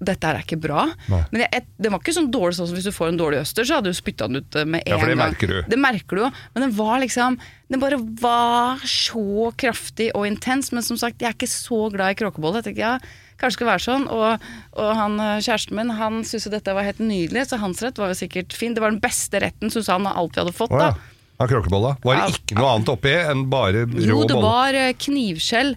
dette 0.00 0.24
her 0.30 0.38
er 0.38 0.44
ikke 0.46 0.56
bra. 0.62 0.84
Nei. 1.12 1.18
Men 1.32 1.42
jeg, 1.42 1.48
jeg, 1.58 1.64
det 1.84 1.90
var 1.92 2.00
ikke 2.00 2.14
sånn 2.16 2.30
dårlig 2.32 2.56
sånn 2.56 2.70
som 2.70 2.78
hvis 2.78 2.86
du 2.88 2.94
får 2.94 3.10
en 3.10 3.18
dårlig 3.20 3.40
øster, 3.42 3.66
så 3.68 3.80
hadde 3.80 3.90
du 3.92 3.98
spytta 3.98 4.28
den 4.30 4.40
ut 4.40 4.56
eh, 4.56 4.64
med 4.68 4.84
en 4.86 4.94
Ja, 4.94 5.00
for 5.00 5.10
det 5.10 5.16
gang. 5.16 5.22
merker 5.26 5.50
du. 5.52 5.56
Det 5.74 5.80
merker 5.82 6.16
du 6.16 6.22
jo. 6.22 6.30
Men 6.54 6.64
den 6.68 6.72
var 6.78 7.02
liksom 7.02 7.36
Den 7.72 7.82
bare 7.82 7.98
var 8.22 8.84
så 8.88 9.50
kraftig 9.60 10.12
og 10.16 10.24
intens. 10.28 10.70
Men 10.72 10.86
som 10.86 10.96
sagt, 11.00 11.20
jeg 11.20 11.32
er 11.32 11.36
ikke 11.36 11.50
så 11.50 11.82
glad 11.92 12.14
i 12.14 12.20
kråkebolle. 12.22 12.62
Jeg 12.62 12.70
tenker 12.70 12.84
ja, 12.86 12.94
kanskje 13.40 13.56
skal 13.58 13.68
være 13.72 13.84
sånn. 13.86 14.06
Og, 14.12 14.46
og 14.80 14.90
han 14.98 15.18
eh, 15.20 15.40
kjæresten 15.44 15.76
min 15.78 15.90
han 15.98 16.22
syntes 16.24 16.46
jo 16.48 16.54
dette 16.54 16.74
var 16.76 16.86
helt 16.88 17.02
nydelig, 17.02 17.46
så 17.50 17.58
hans 17.62 17.82
rett 17.84 17.98
var 18.00 18.12
jo 18.14 18.18
sikkert 18.22 18.56
fin. 18.56 18.74
Det 18.76 18.82
var 18.84 18.94
den 18.94 19.02
beste 19.04 19.40
retten, 19.42 19.70
syntes 19.72 19.90
han, 19.92 20.06
av 20.08 20.16
alt 20.22 20.36
vi 20.38 20.42
hadde 20.44 20.56
fått. 20.56 20.72
Oh, 20.74 20.80
ja. 20.82 20.94
da 20.96 21.44
Av 21.44 21.50
kråkebolla. 21.52 21.96
Var 22.02 22.14
Ja. 22.16 22.26
det 22.30 22.40
ikke 22.40 22.56
noe 22.56 22.72
annet 22.72 22.88
oppi 22.94 23.12
enn 23.12 23.42
bare 23.52 23.84
rå 23.84 23.92
bolle? 23.92 24.08
Jo, 24.08 24.22
det 24.30 24.40
var 24.40 24.78
knivskjell. 25.04 25.74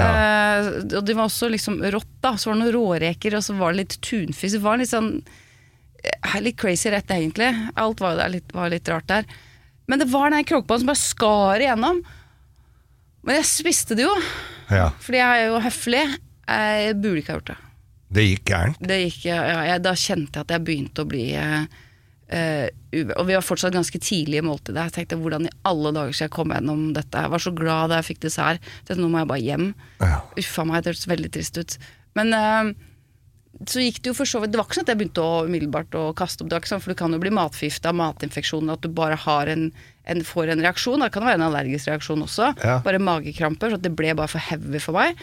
Eh, 0.00 0.68
og 0.96 1.04
det 1.04 1.16
var 1.18 1.26
også 1.26 1.48
liksom 1.50 1.80
rått, 1.92 2.12
da. 2.22 2.36
Så 2.38 2.48
var 2.50 2.54
det 2.56 2.62
noen 2.62 2.74
råreker, 2.76 3.34
og 3.36 3.42
så 3.42 3.56
var 3.58 3.72
det 3.74 3.82
litt 3.82 3.96
tunfisk. 4.06 4.54
Det 4.54 4.62
var 4.64 4.78
litt 4.78 4.92
sånn 4.92 5.10
eh, 6.04 6.36
Litt 6.40 6.56
crazy 6.62 6.92
rett, 6.94 7.10
egentlig. 7.10 7.50
Alt 7.74 8.00
var, 8.00 8.14
der, 8.20 8.30
litt, 8.38 8.54
var 8.54 8.70
litt 8.70 8.88
rart 8.88 9.08
der. 9.10 9.26
Men 9.90 9.98
det 9.98 10.06
var 10.12 10.30
den 10.30 10.46
kråkebollen 10.46 10.84
som 10.84 10.92
bare 10.92 11.02
skar 11.02 11.64
igjennom. 11.64 12.04
Men 13.26 13.40
jeg 13.40 13.48
spiste 13.50 13.96
det 13.98 14.06
jo, 14.06 14.14
Ja, 14.70 14.92
fordi 15.02 15.18
jeg 15.18 15.42
er 15.42 15.50
jo 15.50 15.58
høflig. 15.66 16.04
Jeg 16.50 16.96
burde 17.00 17.22
ikke 17.22 17.32
ha 17.34 17.38
gjort 17.38 17.52
det. 17.52 17.58
det 18.16 18.24
gikk 18.26 18.44
gærent. 18.50 18.82
det 18.90 18.98
gikk, 19.04 19.20
ja, 19.30 19.38
jeg, 19.70 19.82
da 19.86 19.94
kjente 19.94 20.40
jeg 20.40 20.48
at 20.48 20.54
jeg 20.56 20.64
begynte 20.66 21.04
å 21.04 21.08
bli 21.12 21.24
eh, 21.38 21.64
eh, 22.34 22.66
uve- 22.92 23.16
Og 23.20 23.26
vi 23.28 23.36
var 23.38 23.46
fortsatt 23.46 23.76
ganske 23.76 24.00
tidlig 24.02 24.40
i 24.40 24.46
måltidet. 24.46 24.88
Jeg 24.90 24.96
tenkte 24.98 25.20
hvordan 25.22 25.46
i 25.46 25.54
alle 25.70 25.92
dager 25.94 26.12
skal 26.12 26.26
jeg 26.28 26.34
komme 26.34 26.58
gjennom 26.58 26.92
dette. 26.96 27.22
Jeg 27.22 27.30
var 27.30 27.44
så 27.46 27.54
glad 27.54 27.90
da 27.92 28.00
jeg 28.00 28.08
fikk 28.12 28.22
dessert. 28.26 28.60
Tenkte, 28.84 29.00
nå 29.02 29.10
må 29.12 29.22
jeg 29.22 29.30
bare 29.30 29.46
hjem. 29.46 29.66
Ja. 30.02 30.20
Uffa 30.42 30.66
meg, 30.66 30.82
det 30.82 30.94
hørtes 30.94 31.10
veldig 31.10 31.30
trist 31.38 31.58
ut. 31.62 31.78
Men 32.18 32.34
uh, 32.34 32.72
så 33.66 33.82
gikk 33.82 34.00
det 34.02 34.10
jo 34.10 34.16
for 34.16 34.26
så 34.26 34.40
vidt 34.42 34.52
Det 34.54 34.58
var 34.58 34.66
ikke 34.66 34.78
sånn 34.78 34.86
at 34.86 34.90
jeg 34.94 34.98
begynte 35.02 35.22
å 35.22 35.44
umiddelbart 35.46 35.94
å 35.98 36.04
kaste 36.18 36.42
opp. 36.42 36.48
Det 36.50 36.56
var 36.56 36.62
ikke 36.64 36.72
sånn, 36.72 36.82
for 36.82 36.94
du 36.94 36.98
kan 36.98 37.14
jo 37.14 37.20
bli 37.22 37.32
matforgifta 37.34 37.90
av 37.92 37.98
matinfeksjoner, 38.00 38.74
at 38.74 38.82
du 38.86 38.90
bare 38.94 39.18
har 39.22 39.50
en, 39.52 39.68
en, 40.10 40.22
får 40.26 40.50
en 40.54 40.62
reaksjon. 40.66 41.02
Det 41.04 41.12
kan 41.14 41.26
være 41.26 41.38
en 41.38 41.46
allergisk 41.50 41.90
reaksjon 41.92 42.24
også. 42.26 42.54
Ja. 42.64 42.78
Bare 42.86 43.02
magekramper. 43.02 43.74
Så 43.74 43.82
det 43.82 43.92
ble 43.98 44.14
bare 44.18 44.30
for 44.32 44.42
heavy 44.50 44.82
for 44.82 44.98
meg. 44.98 45.18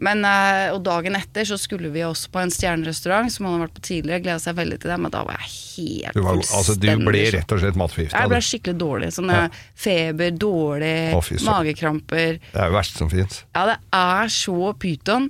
Men, 0.00 0.22
eh, 0.24 0.70
og 0.72 0.80
dagen 0.86 1.16
etter 1.18 1.44
så 1.44 1.58
skulle 1.60 1.90
vi 1.92 2.00
også 2.06 2.30
på 2.32 2.40
en 2.40 2.52
stjernerestaurant 2.54 3.28
som 3.32 3.44
han 3.44 3.58
hadde 3.58 3.66
vært 3.66 3.74
på 3.76 3.82
tidligere. 3.84 4.22
Gleda 4.24 4.40
seg 4.40 4.56
veldig 4.56 4.78
til 4.80 4.92
det, 4.94 4.96
men 5.04 5.12
da 5.12 5.20
var 5.28 5.36
jeg 5.42 5.50
helt 5.50 6.16
Du, 6.16 6.22
var, 6.24 6.40
altså, 6.40 6.76
du 6.80 6.88
ble 7.04 7.20
rett 7.36 7.52
og 7.52 7.60
slett 7.60 7.76
matforgifta. 7.80 8.22
Jeg 8.24 8.32
ble 8.32 8.40
skikkelig 8.46 8.78
dårlig. 8.80 9.10
Sånn 9.16 9.28
Ja. 9.34 9.42
feber, 9.76 10.30
dårlig, 10.40 10.96
Å, 11.18 11.20
magekramper. 11.50 12.40
Det 12.52 12.60
er 12.64 12.72
jo 12.72 12.78
verst 12.78 12.96
som 12.96 13.12
fins. 13.12 13.44
Ja, 13.54 13.66
det 13.66 13.76
er 13.92 14.32
så 14.32 14.72
pyton. 14.80 15.28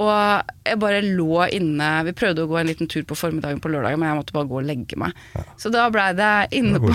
Og 0.00 0.52
jeg 0.64 0.78
bare 0.80 1.02
lå 1.04 1.42
inne 1.52 1.88
Vi 2.06 2.14
prøvde 2.16 2.46
å 2.46 2.48
gå 2.48 2.56
en 2.58 2.70
liten 2.70 2.88
tur 2.88 3.02
på 3.04 3.14
formiddagen 3.18 3.60
på 3.60 3.68
lørdag, 3.68 3.98
men 4.00 4.08
jeg 4.08 4.18
måtte 4.22 4.32
bare 4.32 4.48
gå 4.48 4.62
og 4.62 4.64
legge 4.70 4.96
meg. 4.96 5.12
Så 5.60 5.70
da 5.74 5.90
blei 5.92 6.12
det 6.16 6.30
inne 6.56 6.80
på 6.80 6.94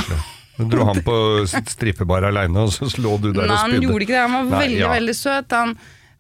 Du 0.58 0.64
dro 0.72 0.88
han 0.90 1.04
på 1.06 1.18
strippebar 1.76 2.26
aleine, 2.32 2.64
og 2.66 2.72
så 2.74 2.90
lå 2.98 3.20
du 3.22 3.30
der 3.34 3.46
Nei, 3.46 3.54
og 3.54 3.60
han 3.68 3.78
gjorde 3.84 4.08
ikke 4.08 4.16
det. 4.16 4.24
Han 4.24 4.34
var 4.34 4.50
Nei, 4.50 4.64
veldig, 4.66 4.80
ja. 4.82 4.90
veldig 4.96 5.16
søt. 5.20 5.54
Han 5.54 5.76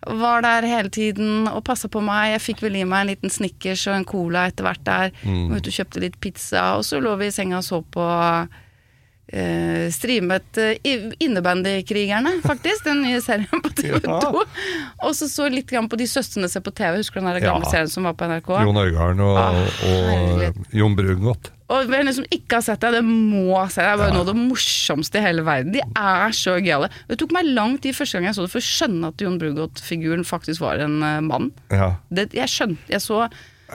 var 0.06 0.44
der 0.46 0.68
hele 0.70 0.90
tiden 0.94 1.48
og 1.50 1.64
passa 1.66 1.90
på 1.92 2.02
meg. 2.06 2.36
Jeg 2.36 2.44
fikk 2.44 2.64
vel 2.68 2.78
i 2.80 2.86
meg 2.88 3.06
en 3.06 3.12
liten 3.12 3.34
Snickers 3.34 3.88
og 3.90 3.98
en 3.98 4.08
cola 4.08 4.46
etter 4.50 4.68
hvert 4.68 4.84
der. 4.86 5.12
Mm. 5.26 5.56
Og 5.56 5.72
kjøpte 5.74 6.04
litt 6.04 6.20
pizza, 6.24 6.70
og 6.78 6.86
så 6.88 7.02
lå 7.04 7.16
vi 7.20 7.32
i 7.32 7.34
senga 7.34 7.60
og 7.60 7.66
så 7.66 7.82
på 7.82 8.06
eh, 9.34 9.88
streamet 9.92 10.58
I- 10.84 11.12
Innebandykrigerne, 11.26 12.38
faktisk. 12.46 12.84
Den 12.88 13.02
nye 13.04 13.22
serien 13.22 13.62
på 13.64 13.70
TV2. 13.70 14.08
Ja. 14.18 14.32
Og 15.04 15.14
så 15.16 15.28
så 15.30 15.48
litt 15.52 15.68
grann 15.70 15.88
på 15.90 15.98
De 16.00 16.06
søstrene 16.10 16.48
ser 16.50 16.64
på 16.66 16.72
TV. 16.76 16.98
Husker 17.02 17.20
du 17.20 17.26
den 17.26 17.34
der 17.36 17.44
gamle 17.44 17.66
Ja. 17.68 17.72
serien 17.72 17.90
som 17.92 18.04
var 18.08 18.14
på 18.18 18.26
NRK? 18.30 18.50
Jon 18.64 18.78
Øigarden 18.82 19.22
og, 19.22 19.38
Ah, 19.38 19.60
og. 19.86 20.64
Jon 20.74 20.96
Brungot. 20.98 21.52
Og 21.70 21.90
hvem 21.92 22.08
som 22.16 22.24
ikke 22.32 22.56
har 22.62 22.64
sett 22.64 22.80
det, 22.80 22.94
det 22.96 23.04
må 23.04 23.58
se 23.68 23.82
det. 23.82 23.88
Det 23.88 23.92
er 23.92 23.98
bare 24.00 24.14
noe 24.16 24.24
av 24.24 24.30
det 24.32 24.38
morsomste 24.40 25.20
i 25.20 25.24
hele 25.26 25.44
verden. 25.44 25.74
De 25.76 25.82
er 25.84 26.32
så 26.32 26.56
gøyale. 26.64 26.88
Det 27.10 27.18
tok 27.20 27.34
meg 27.36 27.50
lang 27.52 27.76
tid 27.84 27.94
første 27.98 28.16
gang 28.18 28.30
jeg 28.30 28.38
så 28.38 28.46
det, 28.48 28.54
for 28.54 28.64
å 28.64 28.70
skjønne 28.70 29.10
at 29.12 29.20
Jon 29.26 29.36
Brungot-figuren 29.42 30.24
faktisk 30.28 30.64
var 30.64 30.80
en 30.86 31.02
eh, 31.04 31.20
mann. 31.28 31.52
Ja. 31.70 31.98
Det, 32.10 32.30
jeg 32.38 32.48
skjønte 32.48 32.88
Jeg 32.96 33.04
så 33.04 33.26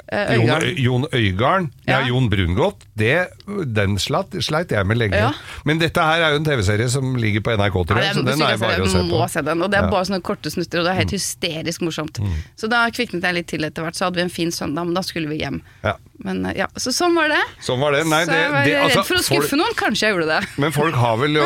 Eh, 0.09 0.35
Jon, 0.35 0.45
Øygarden. 0.45 0.79
Jon 0.79 1.07
Øygarden, 1.13 1.67
ja. 1.87 1.99
Ja. 1.99 2.07
Jon 2.09 2.29
Brungot, 2.33 2.85
det, 2.99 3.29
den 3.77 3.99
slatt, 4.01 4.33
sleit 4.45 4.73
jeg 4.73 4.87
med 4.89 4.97
lenge. 4.97 5.19
Ja. 5.21 5.33
Men 5.69 5.83
dette 5.83 6.01
her 6.01 6.23
er 6.25 6.37
jo 6.37 6.41
en 6.41 6.47
TV-serie 6.47 6.89
som 6.93 7.13
ligger 7.21 7.45
på 7.45 7.57
NRK, 7.61 7.77
tror 7.91 8.01
jeg, 8.01 8.15
så 8.17 8.25
den 8.25 8.41
er 8.41 8.57
bare 8.61 8.81
å 8.81 8.89
se 8.89 9.03
på. 9.11 9.21
se 9.35 9.43
den, 9.45 9.63
og 9.63 9.73
det 9.73 9.81
er. 9.83 9.89
Mm. 9.89 9.93
bare 9.93 10.09
sånne 10.09 10.23
korte 10.25 10.53
snutter, 10.53 10.81
og 10.81 10.89
det 10.89 10.95
er 10.95 11.01
helt 11.03 11.17
hysterisk 11.17 11.85
morsomt. 11.85 12.23
Så 12.57 12.71
da 12.73 12.87
kviknet 12.95 13.27
jeg 13.29 13.39
litt 13.41 13.51
til 13.53 13.69
etter 13.69 13.85
hvert, 13.85 13.99
så 13.99 14.09
hadde 14.09 14.23
vi 14.23 14.27
en 14.27 14.33
fin 14.33 14.53
søndag, 14.55 14.89
men 14.89 14.97
da 14.97 15.05
skulle 15.05 15.29
vi 15.29 15.43
hjem. 15.43 15.61
Ja. 15.85 15.99
Men 16.23 16.45
eh, 16.47 16.55
ja, 16.61 16.69
Så 16.79 16.93
sånn 16.95 17.15
var 17.19 17.29
det. 17.33 17.41
Sånn 17.67 17.81
var 17.83 17.97
det. 17.97 18.05
Nei, 18.11 18.23
så 18.29 18.37
jeg 18.39 18.51
var 18.53 18.65
det, 18.67 18.75
redd 18.77 18.85
altså, 18.87 19.05
for 19.09 19.19
å 19.19 19.23
folk- 19.27 19.47
skuffe 19.47 19.59
noen, 19.61 19.77
kanskje 19.79 20.07
jeg 20.09 20.15
gjorde 20.17 20.29
det. 20.31 20.41
Men 20.65 20.75
folk 20.77 20.99
har 21.03 21.17
vel 21.23 21.41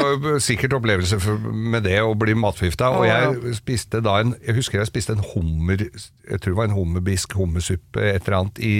sikkert 0.44 0.76
opplevelser 0.78 1.26
med 1.72 1.86
det 1.88 1.98
å 2.04 2.14
bli 2.18 2.34
matforgifta. 2.38 2.90
Og 2.98 3.06
jeg 3.08 3.56
spiste 3.58 4.02
da 4.04 4.18
en 4.22 4.34
Jeg 4.46 4.58
husker 4.60 4.80
jeg 4.82 4.90
spiste 4.92 5.16
en 5.16 5.24
hummer 5.34 5.86
Jeg 5.86 6.40
tror 6.40 6.52
det 6.52 6.58
var 6.60 6.68
en 6.70 6.76
hummerbisk 6.78 7.36
hummersuppe 7.38 8.02
et 8.14 8.22
eller 8.26 8.38
annet 8.42 8.60
i 8.64 8.76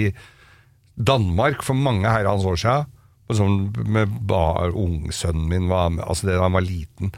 Danmark 0.96 1.64
for 1.66 1.76
mange 1.78 2.08
herrens 2.08 2.44
år. 2.48 2.86
Og 3.26 3.34
Sånn 3.40 3.56
med 3.90 4.12
bar, 4.28 4.70
Ungsønnen 4.76 5.48
min 5.50 5.66
var 5.72 5.90
med, 5.90 6.04
altså 6.06 6.28
det 6.28 6.36
da 6.38 6.44
han 6.46 6.54
var 6.54 6.64
liten. 6.66 7.10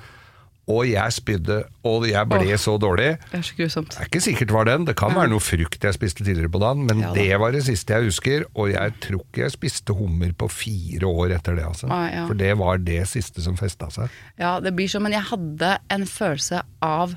Og 0.69 0.85
jeg 0.85 1.15
spydde, 1.17 1.63
og 1.89 2.05
jeg 2.09 2.29
ble 2.29 2.41
Åh. 2.45 2.59
så 2.61 2.75
dårlig. 2.81 3.15
Det 3.31 3.39
er 3.39 3.45
så 3.47 3.55
grusomt. 3.57 3.95
Det 3.95 4.03
er 4.05 4.11
ikke 4.11 4.21
sikkert 4.21 4.51
var 4.53 4.69
den. 4.69 4.85
Det 4.85 4.95
kan 5.01 5.15
være 5.17 5.31
noe 5.33 5.41
frukt 5.41 5.87
jeg 5.87 5.97
spiste 5.97 6.27
tidligere 6.27 6.53
på 6.53 6.61
dagen, 6.61 6.85
men 6.89 7.01
Ja 7.01 7.13
da. 7.13 7.15
det 7.17 7.39
var 7.41 7.55
det 7.57 7.63
siste 7.65 7.97
jeg 7.97 8.11
husker. 8.11 8.45
Og 8.55 8.75
jeg 8.75 8.93
tror 9.01 9.23
ikke 9.25 9.47
jeg 9.47 9.55
spiste 9.57 9.97
hummer 9.97 10.35
på 10.37 10.51
fire 10.53 11.09
år 11.09 11.33
etter 11.39 11.57
det, 11.57 11.65
altså. 11.71 11.89
Ah, 11.89 12.05
ja. 12.13 12.27
For 12.29 12.37
det 12.37 12.53
var 12.61 12.83
det 12.85 13.01
siste 13.09 13.45
som 13.45 13.57
festa 13.57 13.89
seg. 13.95 14.13
Ja, 14.37 14.59
det 14.61 14.75
blir 14.77 14.91
sånn, 14.93 15.07
men 15.09 15.17
jeg 15.17 15.25
hadde 15.33 15.79
en 15.95 16.07
følelse 16.09 16.63
av 16.85 17.17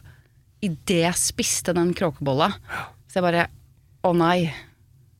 Idet 0.61 0.99
jeg 1.01 1.17
spiste 1.17 1.73
den 1.73 1.89
kråkebolla, 1.97 2.51
så 3.09 3.17
jeg 3.17 3.23
bare 3.25 3.47
Å 4.05 4.11
nei, 4.13 4.51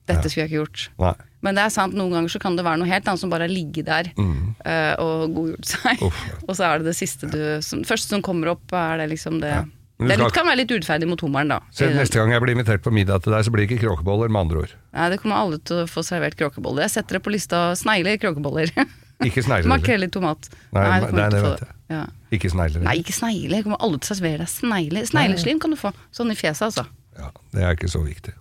dette 0.05 0.29
skulle 0.29 0.45
jeg 0.45 0.51
ikke 0.51 0.59
gjort. 0.59 0.83
Nei. 1.01 1.13
Men 1.41 1.57
det 1.57 1.65
er 1.65 1.73
sant, 1.73 1.95
noen 1.97 2.13
ganger 2.13 2.31
så 2.33 2.41
kan 2.41 2.55
det 2.57 2.65
være 2.65 2.81
noe 2.81 2.89
helt 2.89 3.07
annet 3.09 3.21
som 3.21 3.31
bare 3.33 3.47
har 3.47 3.53
ligget 3.53 3.87
der 3.89 4.11
eh, 4.13 4.93
og 5.01 5.33
godgjort 5.35 5.69
seg. 5.73 6.01
Mm. 6.01 6.07
Uff. 6.07 6.23
og 6.45 6.57
så 6.57 6.67
er 6.67 6.81
det 6.81 6.91
det 6.91 6.97
siste 6.99 7.29
du 7.31 7.39
som, 7.65 7.85
Første 7.87 8.13
som 8.13 8.25
kommer 8.25 8.53
opp, 8.53 8.65
er 8.77 9.01
det 9.01 9.11
liksom 9.15 9.41
det 9.43 9.55
ja. 9.55 9.63
Det 10.01 10.15
litt, 10.17 10.33
kan 10.33 10.47
være 10.47 10.63
litt 10.63 10.71
urettferdig 10.73 11.05
mot 11.05 11.21
hummeren, 11.21 11.51
da. 11.53 11.59
Så 11.77 11.85
neste 11.93 12.17
gang 12.17 12.31
jeg 12.33 12.41
blir 12.41 12.55
invitert 12.55 12.81
på 12.81 12.89
middag 12.93 13.21
til 13.21 13.35
deg, 13.35 13.45
så 13.45 13.51
blir 13.53 13.67
det 13.67 13.75
ikke 13.75 13.83
kråkeboller, 13.83 14.31
med 14.33 14.47
andre 14.47 14.63
ord. 14.63 14.73
Nei, 14.97 15.09
det 15.13 15.19
kommer 15.21 15.43
alle 15.43 15.59
til 15.61 15.83
å 15.83 15.85
få 15.89 16.01
servert 16.05 16.33
kråkeboller. 16.39 16.87
Jeg 16.87 16.95
setter 16.95 17.19
det 17.19 17.21
på 17.27 17.33
lista 17.35 17.59
snegler, 17.77 18.17
kråkeboller. 18.21 18.73
Ikke 19.21 19.43
snegler. 19.45 19.69
Makrell 19.69 20.01
i 20.01 20.09
tomat. 20.09 20.49
Nei, 20.73 20.81
det 20.81 21.11
nei, 21.13 21.13
det 21.13 21.21
ikke 21.21 21.29
til 21.35 21.43
vet 21.45 21.61
jeg. 21.61 21.75
Ja. 21.93 22.01
Ikke 22.33 22.49
snegler. 22.49 22.81
Nei, 22.87 22.95
ikke 23.03 23.13
snegler. 23.13 23.61
Kommer 23.67 23.83
alle 23.85 24.01
til 24.01 24.15
å 24.15 24.17
servere 24.17 24.41
deg 24.41 24.49
snegler. 24.49 25.05
Snegleslim 25.11 25.61
kan 25.61 25.75
du 25.75 25.77
få. 25.77 25.93
Sånn 26.09 26.33
i 26.33 26.37
fjeset, 26.39 26.71
altså. 26.71 26.89
Ja, 27.21 27.29
det 27.53 27.61
er 27.67 27.77
ikke 27.77 27.91
så 27.91 28.01
viktig. 28.01 28.33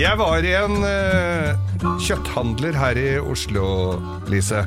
Jeg 0.00 0.16
var 0.16 0.46
i 0.48 0.52
en 0.56 0.78
uh, 0.80 1.90
kjøtthandler 2.00 2.72
her 2.72 2.96
i 2.96 3.08
Oslo, 3.20 3.98
Lise. 4.32 4.62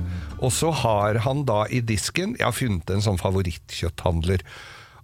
Og 0.46 0.52
så 0.54 0.70
har 0.84 1.18
han 1.24 1.42
da 1.48 1.64
i 1.74 1.80
disken 1.82 2.36
Jeg 2.38 2.46
har 2.46 2.54
funnet 2.54 2.92
en 2.94 3.02
sånn 3.02 3.18
favorittkjøtthandler. 3.18 4.44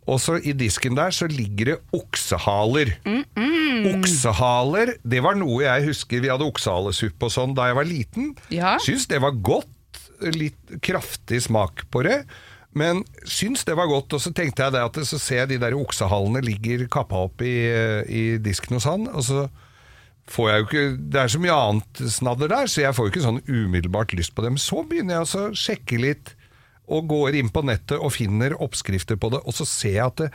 Og 0.05 0.19
så 0.21 0.35
i 0.37 0.53
disken 0.53 0.93
der 0.99 1.15
så 1.15 1.25
ligger 1.31 1.71
det 1.71 1.77
oksehaler. 1.97 2.91
Oksehaler, 3.89 4.91
det 5.01 5.23
var 5.25 5.39
noe 5.39 5.63
jeg 5.63 5.87
husker 5.87 6.21
Vi 6.21 6.29
hadde 6.29 6.45
oksehalesuppe 6.45 7.25
og 7.25 7.33
sånn 7.33 7.55
da 7.57 7.71
jeg 7.71 7.77
var 7.79 7.89
liten. 7.89 8.27
Ja. 8.53 8.75
Syns 8.85 9.07
det 9.09 9.23
var 9.23 9.33
godt. 9.33 9.71
Litt 10.35 10.75
kraftig 10.85 11.39
smak 11.47 11.87
på 11.89 12.03
det. 12.05 12.19
Men 12.77 13.01
syns 13.25 13.65
det 13.65 13.73
var 13.79 13.89
godt, 13.89 14.13
og 14.13 14.21
så 14.21 14.29
tenkte 14.35 14.67
jeg 14.67 14.77
det 14.77 14.85
at 14.91 15.01
så 15.09 15.17
ser 15.17 15.41
jeg 15.41 15.55
de 15.55 15.59
der 15.65 15.77
oksehalene 15.79 16.43
ligger 16.45 16.85
kappa 16.91 17.23
opp 17.25 17.41
i, 17.41 17.55
i 18.05 18.23
disken 18.45 18.77
hos 18.77 18.85
han, 18.85 19.09
og 19.09 19.25
så 19.25 19.47
får 20.29 20.49
jeg 20.49 20.59
jo 20.61 20.67
ikke 20.67 20.83
Det 21.13 21.21
er 21.21 21.31
så 21.33 21.41
mye 21.41 21.55
annet 21.55 22.01
snadder 22.13 22.51
der, 22.51 22.69
så 22.69 22.83
jeg 22.83 22.95
får 22.95 23.07
jo 23.07 23.13
ikke 23.13 23.25
sånn 23.25 23.41
umiddelbart 23.47 24.13
lyst 24.17 24.35
på 24.37 24.45
dem. 24.45 24.59
Så 24.61 24.83
begynner 24.87 25.19
jeg 25.19 25.27
å 25.27 25.47
sjekke 25.57 26.01
litt, 26.01 26.33
og 26.89 27.09
går 27.11 27.37
inn 27.37 27.51
på 27.53 27.61
nettet 27.65 27.99
og 28.01 28.15
finner 28.15 28.55
oppskrifter 28.57 29.19
på 29.21 29.29
det, 29.33 29.43
og 29.45 29.53
så 29.53 29.67
ser 29.69 29.95
jeg 29.99 30.07
at 30.07 30.23
det, 30.23 30.29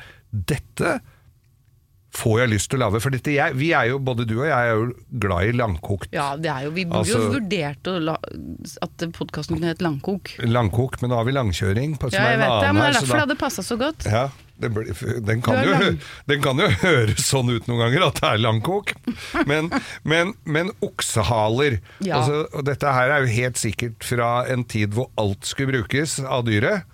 dette 0.55 0.93
får 2.15 2.41
jeg 2.45 2.51
lyst 2.55 2.71
til 2.71 2.79
å 2.79 2.85
lage. 2.87 3.01
For 3.03 3.11
dette, 3.15 3.33
jeg, 3.35 3.57
vi 3.59 3.73
er 3.75 3.89
jo, 3.91 3.99
både 3.99 4.25
du 4.29 4.37
og 4.39 4.47
jeg 4.47 4.55
er 4.55 4.71
jo 4.79 4.87
glad 5.25 5.51
i 5.51 5.57
langkokt. 5.59 6.13
Ja, 6.15 6.29
det 6.39 6.51
er 6.53 6.69
jo, 6.69 6.71
vi 6.77 6.85
burde 6.87 7.03
Altså- 7.03 7.21
jo 7.25 7.33
vurdert 7.35 7.91
la, 8.07 8.17
at 8.87 9.05
podkasten 9.19 9.57
kunne 9.59 9.73
hett 9.73 9.83
Langkok. 9.85 10.31
Langkok, 10.47 11.01
men 11.03 11.11
nå 11.11 11.19
har 11.19 11.25
vi 11.29 11.33
langkjøring. 11.37 11.99
På, 11.99 12.11
Ja, 12.15 12.29
jeg 12.31 12.39
vet 12.39 12.55
det, 12.63 12.73
men 12.75 12.83
det 12.83 12.89
er 12.89 12.99
derfor 13.01 13.15
det 13.19 13.25
hadde 13.27 13.39
passa 13.41 13.63
så 13.67 13.77
godt. 13.81 14.07
Ja, 14.07 14.29
blir- 14.61 15.21
den, 15.27 15.43
kan 15.43 15.59
jo, 15.67 15.99
den 16.31 16.41
kan 16.43 16.57
jo 16.63 16.69
høres 16.69 17.27
sånn 17.27 17.51
ut 17.51 17.67
noen 17.67 17.83
ganger 17.83 18.07
at 18.07 18.21
det 18.21 18.29
er 18.31 18.39
langkok, 18.39 18.93
men, 19.51 19.71
men, 20.05 20.35
men 20.47 20.71
oksehaler 20.81 21.81
Ja. 22.01 22.21
altså, 22.21 22.45
og 22.55 22.65
Dette 22.65 22.87
her 22.95 23.11
er 23.11 23.25
jo 23.27 23.33
helt 23.35 23.59
sikkert 23.61 24.05
fra 24.07 24.45
en 24.51 24.63
tid 24.65 24.95
hvor 24.95 25.11
alt 25.19 25.45
skulle 25.45 25.73
brukes 25.75 26.21
av 26.25 26.45
dyret. 26.47 26.85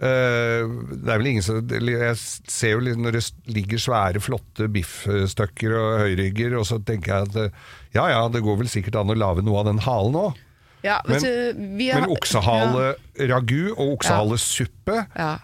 Eh, 0.00 0.62
det 0.96 1.10
er 1.12 1.18
vel 1.20 1.26
ingen 1.28 1.44
som 1.44 1.58
Jeg 1.68 2.16
ser 2.48 2.70
jo 2.72 2.94
når 2.96 3.18
det 3.18 3.24
ligger 3.52 3.82
svære, 3.82 4.22
flotte 4.24 4.68
biffstykker 4.72 5.74
og 5.76 5.98
høyrygger, 6.06 6.54
og 6.56 6.64
så 6.68 6.78
tenker 6.88 7.12
jeg 7.12 7.28
at 7.28 7.36
eh, 7.42 7.58
ja 7.98 8.06
ja, 8.08 8.22
det 8.32 8.40
går 8.46 8.56
vel 8.62 8.70
sikkert 8.72 8.96
an 9.02 9.12
å 9.12 9.18
lage 9.18 9.44
noe 9.44 9.60
av 9.60 9.68
den 9.68 9.82
halen 9.84 10.16
òg. 10.16 10.38
Ja, 10.82 11.02
Men, 11.04 11.20
har- 11.20 12.00
men 12.00 12.08
oksehaleragu 12.16 13.72
og 13.76 13.98
oksehalesuppe 13.98 15.02
ja. 15.16 15.34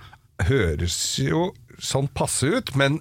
høres 0.49 0.97
jo 1.21 1.51
sånn 1.77 2.09
passe 2.17 2.49
ut, 2.49 2.73
men 2.81 3.01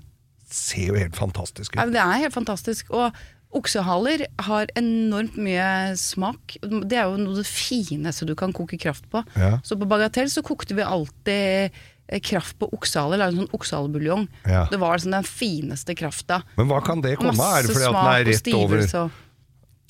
ser 0.51 0.89
jo 0.91 0.97
helt 0.99 1.15
fantastisk 1.15 1.75
Ja, 1.75 1.83
ut. 1.85 1.87
men 1.87 1.95
det 1.95 2.03
er 2.03 2.21
helt 2.25 2.35
fantastisk. 2.35 2.91
Og 2.91 3.15
oksehaler 3.57 4.25
har 4.47 4.71
enormt 4.79 5.37
mye 5.41 5.95
smak. 5.99 6.57
Det 6.61 6.99
er 6.99 7.09
jo 7.09 7.19
noe 7.21 7.35
av 7.35 7.41
det 7.41 7.49
fineste 7.49 8.27
du 8.27 8.35
kan 8.37 8.53
koke 8.55 8.79
kraft 8.81 9.07
på. 9.11 9.23
Ja. 9.39 9.57
Så 9.65 9.77
på 9.79 9.87
Bagatell 9.89 10.29
så 10.31 10.43
kokte 10.45 10.77
vi 10.77 10.85
alltid 10.85 11.71
eh, 11.71 12.21
kraft 12.23 12.59
på 12.61 12.69
oksehaler. 12.75 13.21
Lagde 13.21 13.37
en 13.37 13.43
sånn 13.45 13.57
oksehalebuljong. 13.57 14.27
Ja. 14.45 14.65
Det 14.71 14.79
var 14.81 14.97
liksom 14.97 15.15
den 15.17 15.27
fineste 15.29 15.97
krafta. 15.97 16.41
Men 16.59 16.71
hva 16.71 16.81
kan 16.85 17.03
det 17.05 17.17
komme 17.21 17.35
av? 17.35 17.59
Er 17.61 17.67
det 17.67 17.75
fordi 17.75 17.89
at 17.89 17.99
den 17.99 18.15
er 18.15 18.31
rett 18.31 18.51
over 18.55 19.13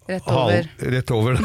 Rett 0.06 0.28
hal. 0.30 0.52
Rett 0.94 1.12
over 1.16 1.40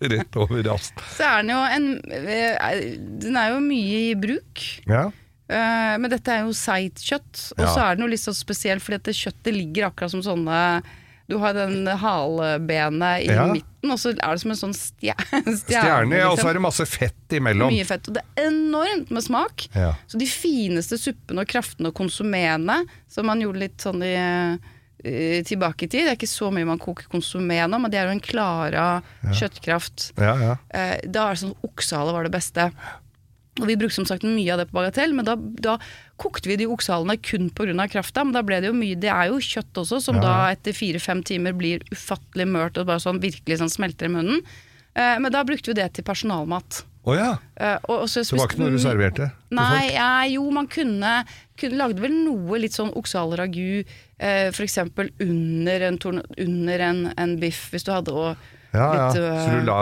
Rett 0.00 0.36
over 0.40 0.62
rast. 0.64 0.96
Så 1.12 1.26
er 1.26 1.42
den 1.42 1.50
jo 1.52 1.58
en 1.60 1.88
eh, 2.08 2.78
Den 3.20 3.36
er 3.36 3.50
jo 3.52 3.58
mye 3.60 3.98
i 4.06 4.14
bruk. 4.16 4.62
Ja. 4.88 5.10
Eh, 5.50 5.94
men 5.98 6.10
dette 6.12 6.30
er 6.30 6.44
jo 6.46 6.52
seigt 6.54 7.02
kjøtt, 7.02 7.44
og 7.58 7.64
Ja. 7.64 7.70
så 7.74 7.80
er 7.88 7.96
den 7.98 8.04
jo 8.06 8.10
litt 8.12 8.22
så 8.22 8.34
spesiell 8.36 8.78
fordi 8.78 9.00
at 9.00 9.08
det 9.10 9.16
kjøttet 9.18 9.56
ligger 9.56 9.88
akkurat 9.90 10.12
som 10.14 10.22
sånne 10.22 10.82
Du 11.30 11.36
har 11.38 11.52
den 11.54 11.86
halebenet 11.86 13.22
i 13.22 13.28
Ja. 13.30 13.44
midten, 13.46 13.90
og 13.92 13.98
så 14.02 14.10
er 14.10 14.32
det 14.34 14.40
som 14.42 14.50
en 14.50 14.56
sånn 14.58 14.74
stje 14.74 15.14
stjerne. 15.30 15.54
Stjerne, 15.62 16.16
ja, 16.18 16.26
og 16.30 16.38
så 16.38 16.42
liksom. 16.42 16.48
er 16.50 16.54
det 16.58 16.62
masse 16.64 16.86
fett 16.90 17.28
imellom. 17.38 17.70
Mye 17.70 17.84
fett. 17.86 18.08
Og 18.10 18.14
det 18.14 18.22
er 18.36 18.48
enormt 18.50 19.10
med 19.14 19.22
smak. 19.22 19.68
Ja. 19.74 19.92
Så 20.10 20.18
de 20.18 20.26
fineste 20.26 20.98
suppene 20.98 21.44
og 21.44 21.46
kraftene 21.46 21.86
og 21.92 21.94
konsumene, 21.94 22.80
som 23.06 23.26
man 23.30 23.38
gjorde 23.40 23.62
litt 23.62 23.78
sånn 23.78 24.02
i 24.02 24.16
tilbake 25.46 25.86
i 25.86 25.88
tid. 25.88 26.02
Det 26.04 26.10
er 26.12 26.16
ikke 26.18 26.28
så 26.28 26.50
mye 26.52 26.66
man 26.66 26.78
koker 26.82 27.06
konsumé 27.08 27.62
nå, 27.70 27.78
men 27.80 27.90
det 27.90 28.00
er 28.00 28.10
jo 28.10 28.16
en 28.18 28.20
klara 28.20 28.88
kjøttkraft. 29.32 30.10
Ja, 30.18 30.34
ja. 30.36 30.56
Eh, 30.74 30.98
da 31.06 31.28
er 31.30 31.34
det 31.38 31.44
sånn 31.46 31.54
oksehale 31.64 32.12
var 32.12 32.26
det 32.26 32.32
beste. 32.34 32.66
Og 33.60 33.68
Vi 33.70 33.76
brukte 33.80 33.98
som 34.00 34.08
sagt 34.08 34.26
mye 34.26 34.52
av 34.54 34.62
det 34.62 34.68
på 34.70 34.78
Bagatell, 34.78 35.14
men 35.16 35.28
da, 35.28 35.36
da 35.36 35.78
kokte 36.20 36.50
vi 36.50 36.56
de 36.60 36.68
oksehalene 36.70 37.16
kun 37.22 37.50
pga. 37.50 37.88
krafta. 37.88 38.24
Men 38.24 38.32
da 38.36 38.42
ble 38.42 38.60
det 38.60 38.70
jo 38.72 38.76
mye 38.76 38.98
Det 38.98 39.10
er 39.10 39.28
jo 39.30 39.38
kjøtt 39.38 39.80
også, 39.84 40.00
som 40.02 40.16
Ja. 40.16 40.20
da 40.22 40.34
etter 40.54 40.72
fire-fem 40.76 41.22
timer 41.22 41.52
blir 41.52 41.80
ufattelig 41.92 42.48
mørt 42.48 42.78
og 42.78 42.86
bare 42.86 43.00
sånn 43.00 43.20
virkelig 43.20 43.58
sånn 43.60 43.70
smelter 43.72 44.06
i 44.06 44.14
munnen. 44.16 44.42
Eh, 44.96 45.18
men 45.18 45.30
da 45.32 45.44
brukte 45.44 45.70
vi 45.70 45.74
det 45.74 45.92
til 45.94 46.04
personalmat. 46.04 46.84
Å 47.06 47.14
ja. 47.16 47.30
Eh, 47.56 47.78
og, 47.88 48.02
og 48.04 48.08
så 48.12 48.20
det 48.20 48.36
var 48.36 48.50
ikke 48.50 48.60
noe 48.60 48.74
du 48.74 48.78
serverte? 48.82 49.30
Nei, 49.56 49.94
ja, 49.94 50.24
jo, 50.28 50.44
man 50.52 50.66
kunne, 50.68 51.24
kunne 51.56 51.78
Lagde 51.80 52.02
vel 52.04 52.12
noe 52.12 52.58
litt 52.60 52.76
sånn 52.76 52.92
oksehaleragu, 52.92 53.84
eh, 54.20 54.50
eksempel 54.52 55.08
under 55.24 55.86
en, 55.88 55.98
under 56.36 56.84
en, 56.90 57.00
en 57.16 57.36
biff, 57.40 57.70
hvis 57.72 57.86
du 57.88 57.92
hadde 57.94 58.12
og 58.12 58.36
Ja, 58.72 58.86
ja. 58.94 59.06
litt, 59.10 59.18
øh, 59.18 59.38
Så 59.42 59.54
du 59.58 59.66
la 59.66 59.78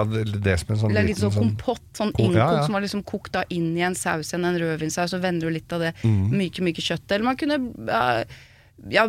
det 0.49 0.59
som 0.61 0.71
en 0.75 0.81
sånn 0.81 0.95
litt 1.07 1.19
sånn 1.21 1.33
sånn 1.35 1.43
kompott, 1.57 1.83
sånn 1.99 2.13
innkokt, 2.17 2.39
ja, 2.41 2.63
som 2.65 2.73
var 2.79 2.81
liksom 2.87 3.03
kokt 3.05 3.33
da 3.33 3.43
inn 3.53 3.77
i 3.77 3.83
en 3.85 3.95
saus 3.99 4.33
igjen, 4.33 4.47
en 4.49 4.59
rødvinsaus, 4.63 5.13
og 5.15 5.21
vender 5.23 5.49
du 5.49 5.55
litt 5.59 5.73
av 5.73 5.81
det 5.81 5.95
Mm. 6.05 6.31
myke, 6.33 6.63
myke 6.65 6.81
kjøttet. 6.81 7.13
Eller 7.13 7.25
man 7.25 7.37
kunne 7.37 7.59
ja, 8.91 9.05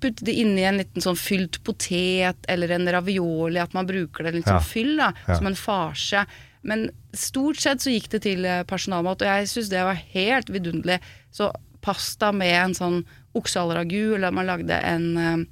putte 0.00 0.24
det 0.24 0.32
inni 0.40 0.62
en 0.64 0.78
liten 0.80 1.04
sånn 1.04 1.18
fylt 1.18 1.58
potet, 1.66 2.38
eller 2.48 2.72
en 2.76 2.88
ravioli, 2.88 3.60
at 3.60 3.74
man 3.76 3.86
bruker 3.86 4.24
det 4.24 4.34
litt 4.38 4.48
som 4.48 4.62
fyll, 4.64 4.96
da, 4.96 5.12
som 5.36 5.46
en 5.50 5.54
farse. 5.58 6.24
Men 6.62 6.90
stort 7.16 7.60
sett 7.60 7.80
så 7.84 7.92
gikk 7.92 8.08
det 8.10 8.22
til 8.22 8.44
eh, 8.44 8.62
personalmat, 8.68 9.22
og 9.22 9.28
jeg 9.28 9.48
syns 9.48 9.70
det 9.72 9.84
var 9.84 9.94
helt 10.14 10.50
vidunderlig. 10.52 10.98
Så 11.32 11.50
pasta 11.80 12.32
med 12.36 12.52
en 12.52 12.74
sånn 12.76 12.98
oksehaleragu, 13.36 14.16
eller 14.16 14.32
man 14.36 14.48
lagde 14.48 14.76
en, 14.84 15.06
eh, 15.16 15.44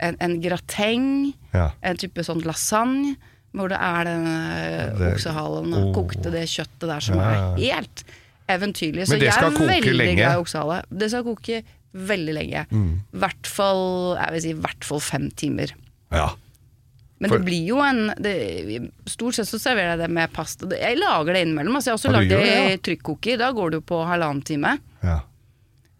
en, 0.00 0.16
en 0.20 0.40
grateng, 0.42 1.06
Ja. 1.54 1.70
en 1.82 1.96
type 2.00 2.24
sånn 2.26 2.42
lasagne, 2.46 3.14
hvor 3.54 3.70
det 3.70 3.78
er 3.78 4.04
den 4.08 4.24
eh, 4.26 5.02
oksehalen 5.12 5.74
og 5.74 5.84
oh. 5.88 5.92
kokte 5.94 6.32
det 6.34 6.48
kjøttet 6.50 6.88
der 6.90 7.00
som 7.06 7.20
Ja, 7.20 7.28
er 7.54 7.58
helt 7.60 8.04
eventyrlig. 8.50 9.06
Så 9.06 9.16
jeg 9.20 9.30
er 9.30 9.50
veldig 9.54 9.94
lenge? 9.94 10.16
glad 10.18 10.34
i 10.34 10.42
oksehale. 10.42 10.80
Det 10.90 11.10
skal 11.12 11.22
koke 11.24 11.60
veldig 11.94 12.34
lenge. 12.34 12.64
Mm. 12.74 12.88
Hvert 13.22 13.46
fall, 13.46 13.84
jeg 14.18 14.34
vil 14.34 14.42
si, 14.42 14.54
hvert 14.66 14.84
fall 14.88 15.00
fem 15.00 15.28
timer. 15.30 15.70
Ja. 16.10 16.32
Men 17.22 17.30
For- 17.30 17.38
det 17.38 17.46
blir 17.46 17.68
jo 17.70 17.78
en 17.80 18.10
det, 18.18 18.34
Stort 19.06 19.38
sett 19.38 19.46
så 19.48 19.60
serverer 19.62 19.94
jeg 19.94 20.02
det 20.02 20.10
med 20.10 20.32
pasta. 20.34 20.66
Jeg 20.74 20.98
lager 20.98 21.32
det 21.32 21.44
innimellom. 21.46 21.76
Altså 21.78 21.92
jeg 21.92 21.94
har 21.94 22.00
også 22.02 22.12
lagd 22.12 22.34
det 22.34 22.40
i 22.42 22.72
ja. 22.74 22.76
trykkoker. 22.84 23.38
Da 23.38 23.52
går 23.54 23.70
det 23.70 23.78
jo 23.80 23.86
på 23.94 24.02
halvannen 24.04 24.42
time. 24.42 24.78
ja. 25.02 25.20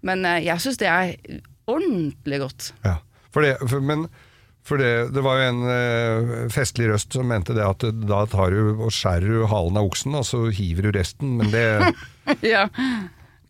Men 0.04 0.20
eh, 0.28 0.42
jeg 0.44 0.60
syns 0.60 0.76
det 0.82 0.88
er 0.90 1.14
ordentlig 1.70 2.38
godt. 2.42 2.72
Ja, 2.84 2.98
for 3.34 3.42
det, 3.44 3.56
for, 3.66 3.82
men 3.82 4.06
for 4.64 4.80
det, 4.80 4.92
det 5.12 5.20
var 5.24 5.40
jo 5.42 5.48
en 5.50 5.64
eh, 5.68 6.30
festlig 6.54 6.86
røst 6.88 7.12
som 7.12 7.28
mente 7.28 7.52
det 7.56 7.64
at 7.66 7.84
da 8.08 8.22
tar 8.32 8.54
du 8.54 8.72
og 8.86 8.88
skjærer 8.94 9.28
du 9.28 9.44
halen 9.50 9.76
av 9.76 9.90
oksen, 9.90 10.14
og 10.16 10.24
så 10.24 10.46
hiver 10.56 10.88
du 10.88 10.94
resten. 10.96 11.34
Men 11.40 11.50
det 11.52 11.64
ja, 12.54 12.64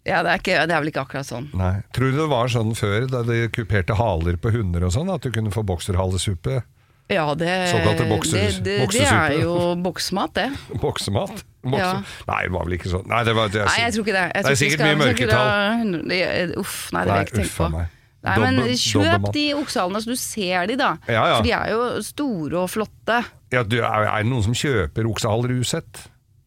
ja 0.02 0.22
det, 0.26 0.32
er 0.32 0.40
ikke, 0.42 0.58
det 0.66 0.74
er 0.74 0.82
vel 0.82 0.90
ikke 0.90 1.04
akkurat 1.06 1.28
sånn. 1.30 1.50
Nei. 1.54 1.76
Tror 1.94 2.10
du 2.10 2.18
det 2.18 2.30
var 2.32 2.50
sånn 2.50 2.74
før, 2.78 3.06
da 3.12 3.22
de 3.28 3.44
kuperte 3.54 3.94
haler 4.00 4.40
på 4.42 4.50
hunder 4.56 4.88
og 4.88 4.96
sånn, 4.96 5.12
at 5.14 5.22
du 5.22 5.30
kunne 5.34 5.54
få 5.54 5.62
bokserhalesuppe? 5.68 6.64
Ja, 7.12 7.28
det, 7.36 7.52
Såkalte 7.68 8.06
bokser- 8.08 8.62
det, 8.64 8.78
det, 8.80 8.90
det 8.96 9.06
er 9.06 9.34
jo 9.42 9.54
boksemat, 9.84 10.34
det. 10.34 10.46
Boksemat? 10.82 11.44
Bokse. 11.62 11.78
Ja. 11.78 11.90
Nei, 12.32 12.38
det 12.48 12.54
var 12.56 12.66
vel 12.66 12.78
ikke 12.80 12.90
sånn. 12.90 13.04
Nei, 13.12 13.22
det 13.28 13.34
var, 13.36 13.52
det 13.52 13.60
er, 13.62 13.68
Nei, 13.70 13.82
jeg 13.84 13.94
tror 13.94 14.06
ikke 14.08 14.16
det. 14.16 14.24
Det 14.34 14.50
er 14.50 14.58
sikkert 14.64 14.86
mye 14.88 15.00
mørketall. 15.02 16.62
Uff, 16.64 16.78
nei, 16.96 17.04
det 17.04 17.12
vil 17.12 17.20
jeg 17.20 17.28
ikke 17.28 17.38
tenke 17.38 17.54
på. 17.60 17.68
meg. 17.76 17.93
Nei, 18.24 18.34
men 18.40 18.58
kjøp 18.80 19.26
de 19.34 19.42
oksehalene 19.58 20.00
så 20.00 20.08
du 20.14 20.16
ser 20.16 20.66
de, 20.70 20.76
da. 20.80 20.94
Ja, 21.06 21.24
ja. 21.28 21.36
For 21.36 21.44
de 21.44 21.52
er 21.52 21.72
jo 21.74 21.82
store 22.06 22.62
og 22.62 22.70
flotte. 22.72 23.18
Ja, 23.52 23.62
du, 23.62 23.76
er, 23.82 24.06
er 24.08 24.22
det 24.24 24.30
noen 24.30 24.42
som 24.46 24.56
kjøper 24.56 25.06
oksehaler 25.10 25.52
usett? 25.60 26.06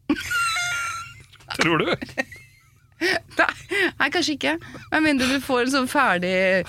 Tror 1.62 1.78
du? 1.84 1.92
Nei, 2.98 4.10
kanskje 4.10 4.36
ikke. 4.38 4.56
Med 4.92 5.04
mindre 5.06 5.28
du 5.30 5.42
får 5.44 5.68
en 5.68 5.74
sånn 5.76 5.90
ferdig 5.92 6.66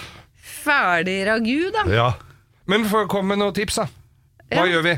Ferdig 0.48 1.20
ragu, 1.28 1.68
da. 1.72 1.84
Ja. 1.92 2.08
Men 2.68 2.84
kom 3.08 3.28
med 3.30 3.40
noen 3.40 3.54
tips, 3.56 3.78
da. 3.80 3.86
Hva 4.48 4.64
Ja. 4.66 4.72
gjør 4.74 4.82
vi? 4.84 4.94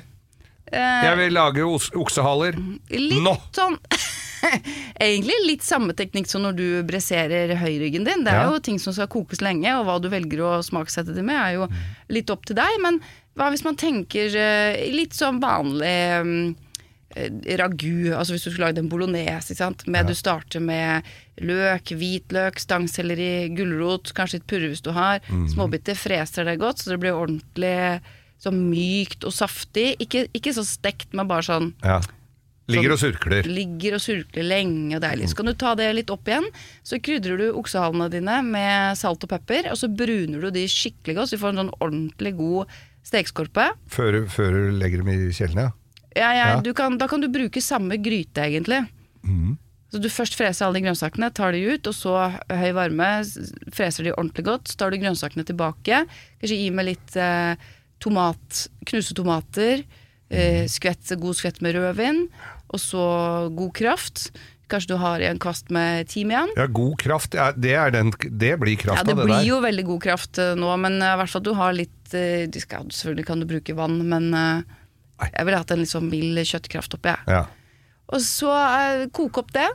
Eh, 0.73 1.05
Jeg 1.05 1.17
vil 1.19 1.33
lage 1.35 1.63
oksehaler. 1.67 2.55
litt 2.91 3.23
Nå! 3.23 3.35
sånn 3.55 3.77
Egentlig 5.01 5.37
litt 5.47 5.65
samme 5.67 5.95
teknikk 5.97 6.29
som 6.31 6.43
når 6.47 6.57
du 6.59 6.67
bresserer 6.89 7.55
høyryggen 7.61 8.05
din. 8.07 8.25
Det 8.25 8.33
er 8.33 8.45
Ja. 8.45 8.51
jo 8.53 8.59
ting 8.65 8.79
som 8.83 8.93
skal 8.97 9.09
kokes 9.13 9.41
lenge, 9.45 9.69
og 9.79 9.87
hva 9.87 9.99
du 10.01 10.09
velger 10.13 10.41
å 10.45 10.53
smaksette 10.65 11.15
det 11.15 11.25
med 11.25 11.37
er 11.37 11.55
jo 11.59 11.69
litt 12.09 12.31
opp 12.31 12.45
til 12.49 12.57
deg. 12.57 12.81
Men 12.83 13.01
hva 13.37 13.51
hvis 13.53 13.65
man 13.65 13.77
tenker 13.81 14.35
eh, 14.37 14.91
litt 14.93 15.13
sånn 15.17 15.41
vanlig 15.41 15.97
mm, 16.25 16.55
eh, 17.17 17.57
ragu, 17.61 18.13
altså 18.15 18.35
hvis 18.35 18.45
du 18.45 18.51
skulle 18.51 18.69
lagd 18.71 18.79
en 18.83 18.89
bolognese. 18.93 19.57
Med, 19.87 20.07
Du 20.11 20.15
starter 20.15 20.61
med 20.61 21.03
løk, 21.41 21.93
hvitløk, 21.97 22.59
stangselleri, 22.61 23.49
gulrot, 23.57 24.13
kanskje 24.17 24.41
litt 24.41 24.47
purre 24.51 24.69
hvis 24.73 24.83
du 24.85 24.91
har. 24.93 25.21
Småbiter, 25.55 25.95
freser 25.97 26.45
det 26.45 26.59
godt, 26.61 26.79
så 26.83 26.91
det 26.95 27.01
blir 27.01 27.17
ordentlig 27.17 28.01
så 28.41 28.51
mykt 28.53 29.25
og 29.29 29.33
saftig. 29.37 29.95
Ikke, 30.01 30.27
ikke 30.33 30.53
så 30.57 30.65
stekt, 30.65 31.11
men 31.13 31.29
bare 31.29 31.43
sånn 31.45 31.73
Ja. 31.85 32.01
Ligger 32.71 32.95
og 32.95 33.01
surkler. 33.03 33.49
ligger 33.49 33.97
og 33.99 34.05
surkler 34.05 34.47
lenge 34.47 34.99
og 34.99 35.03
deilig. 35.05 35.31
Så 35.31 35.41
kan 35.41 35.51
du 35.51 35.55
ta 35.59 35.75
det 35.79 35.89
litt 35.97 36.13
opp 36.15 36.29
igjen. 36.31 36.47
Så 36.87 37.01
krydrer 37.03 37.41
du 37.41 37.47
oksehalene 37.61 38.11
dine 38.13 38.41
med 38.47 38.99
salt 39.01 39.27
og 39.27 39.33
pepper, 39.33 39.71
og 39.73 39.79
så 39.81 39.91
bruner 39.91 40.41
du 40.47 40.51
de 40.55 40.67
skikkelig 40.71 41.19
godt, 41.19 41.31
så 41.31 41.39
du 41.39 41.43
får 41.43 41.55
en 41.55 41.63
sånn 41.65 41.75
ordentlig 41.81 42.35
god 42.39 42.79
stekeskorpe. 43.07 43.71
Før, 43.91 44.23
før 44.31 44.57
du 44.57 44.79
legger 44.81 45.03
dem 45.03 45.13
i 45.15 45.19
kjellene, 45.35 45.69
ja. 45.71 45.77
Ja, 46.19 46.31
ja, 46.35 46.47
kan, 46.75 46.97
da 46.99 47.07
kan 47.07 47.23
du 47.23 47.29
bruke 47.31 47.63
samme 47.63 47.95
gryte, 48.03 48.43
egentlig. 48.43 48.81
Så 49.91 49.99
du 49.99 50.07
først 50.11 50.37
freser 50.39 50.67
alle 50.67 50.79
de 50.79 50.85
grønnsakene, 50.87 51.31
tar 51.35 51.55
de 51.55 51.65
ut, 51.67 51.87
og 51.91 51.95
så 51.95 52.15
høy 52.47 52.71
varme, 52.77 53.09
freser 53.75 54.07
de 54.07 54.13
ordentlig 54.15 54.45
godt. 54.47 54.71
Så 54.71 54.79
tar 54.79 54.91
du 54.91 55.01
grønnsakene 55.03 55.47
tilbake. 55.47 56.05
Kanskje 56.43 56.59
gi 56.61 56.69
med 56.75 56.87
litt 56.87 57.17
eh, 57.19 57.59
tomat, 58.03 58.65
knuse 58.87 59.17
tomater, 59.19 59.83
eh, 60.31 60.65
skvett, 60.71 61.11
god 61.19 61.39
skvett 61.39 61.59
med 61.63 61.75
rødvin, 61.79 62.25
og 62.71 62.81
så 62.81 63.05
god 63.57 63.73
kraft. 63.75 64.31
Kanskje 64.71 64.93
du 64.93 65.01
har 65.03 65.19
en 65.27 65.39
kvast 65.43 65.71
med 65.75 66.07
timian. 66.13 66.49
ja 66.55 66.69
god 66.71 66.93
kraft, 67.03 67.35
ja, 67.35 67.49
det, 67.51 67.73
er 67.75 67.91
den, 67.91 68.13
det 68.39 68.53
blir 68.63 68.77
kraft 68.79 69.01
Ja, 69.01 69.05
det 69.05 69.17
av 69.17 69.19
det 69.19 69.27
blir 69.27 69.41
der. 69.41 69.49
jo 69.49 69.57
veldig 69.65 69.85
god 69.89 70.03
kraft 70.05 70.39
eh, 70.39 70.53
nå, 70.55 70.69
men 70.79 71.01
eh, 71.03 71.11
i 71.11 71.19
hvert 71.19 71.33
fall 71.33 71.43
du 71.43 71.51
har 71.59 71.75
litt 71.75 72.15
eh, 72.15 72.45
du 72.47 72.61
skal, 72.63 72.87
Selvfølgelig 72.95 73.27
kan 73.27 73.43
du 73.43 73.49
bruke 73.51 73.75
vann, 73.75 73.97
men 74.07 74.31
jeg 74.35 75.45
ville 75.45 75.59
hatt 75.59 75.75
en 75.75 75.83
litt 75.83 75.91
sånn 75.91 76.07
mild 76.09 76.39
kjøttkraft 76.47 76.95
oppi. 76.97 77.11
jeg. 77.13 77.35
Ja. 77.35 77.43
Og 78.15 78.23
så 78.25 78.55
koke 79.13 79.43
opp 79.43 79.51
det, 79.59 79.67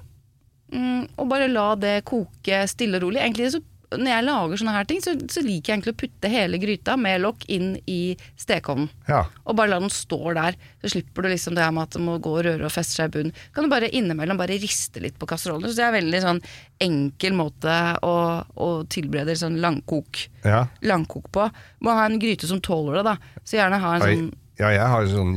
mm, 0.73 1.03
og 1.19 1.27
bare 1.29 1.51
la 1.51 1.67
det 1.75 1.97
koke 2.07 2.63
stille 2.71 2.97
og 2.97 3.05
rolig. 3.09 3.19
Egentlig 3.21 3.51
så, 3.53 3.61
Når 3.97 4.11
jeg 4.11 4.25
lager 4.25 4.61
sånne 4.61 4.75
her 4.75 4.87
ting, 4.89 5.01
så, 5.03 5.13
så 5.31 5.43
liker 5.43 5.71
jeg 5.71 5.77
egentlig 5.77 5.93
å 5.95 5.99
putte 6.03 6.31
hele 6.31 6.59
gryta 6.61 6.95
med 6.99 7.23
lokk 7.23 7.45
inn 7.51 7.73
i 7.89 8.15
stekeovnen. 8.39 8.89
ja. 9.09 9.23
Og 9.45 9.57
bare 9.57 9.71
la 9.71 9.79
den 9.83 9.93
stå 9.93 10.33
der. 10.37 10.57
Så 10.81 10.93
slipper 10.95 11.25
du 11.25 11.29
liksom 11.31 11.57
det 11.57 11.63
her 11.65 11.73
med 11.75 11.85
at 11.85 11.97
det 11.97 12.03
må 12.03 12.17
gå 12.23 12.31
og 12.39 12.45
røre 12.47 12.67
og 12.67 12.73
feste 12.73 12.97
seg 12.97 13.09
i 13.09 13.15
bunnen. 13.17 13.41
Kan 13.55 13.67
du 13.67 13.71
bare 13.71 13.89
innimellom 13.89 14.39
bare 14.39 14.59
riste 14.61 15.03
litt 15.03 15.19
på 15.21 15.29
kasserollen. 15.29 15.69
Så 15.69 15.77
det 15.77 15.85
er 15.85 15.91
en 15.91 15.99
veldig 15.99 16.21
sånn 16.23 16.41
enkel 16.85 17.37
måte 17.37 17.75
å, 18.05 18.15
å 18.41 18.69
tilberede 18.91 19.37
sånn 19.39 19.59
langkok, 19.63 20.25
ja. 20.43 20.65
langkok 20.85 21.29
på. 21.35 21.49
Må 21.85 21.97
ha 21.97 22.07
en 22.09 22.19
gryte 22.21 22.49
som 22.49 22.63
tåler 22.63 22.99
det, 22.99 23.13
da. 23.13 23.41
Så 23.43 23.59
gjerne 23.59 23.81
ha 23.83 23.97
en 23.97 24.07
sånn 24.07 24.31
Ja, 24.59 24.69
jeg 24.71 24.87
har 24.87 25.07
sånn 25.11 25.33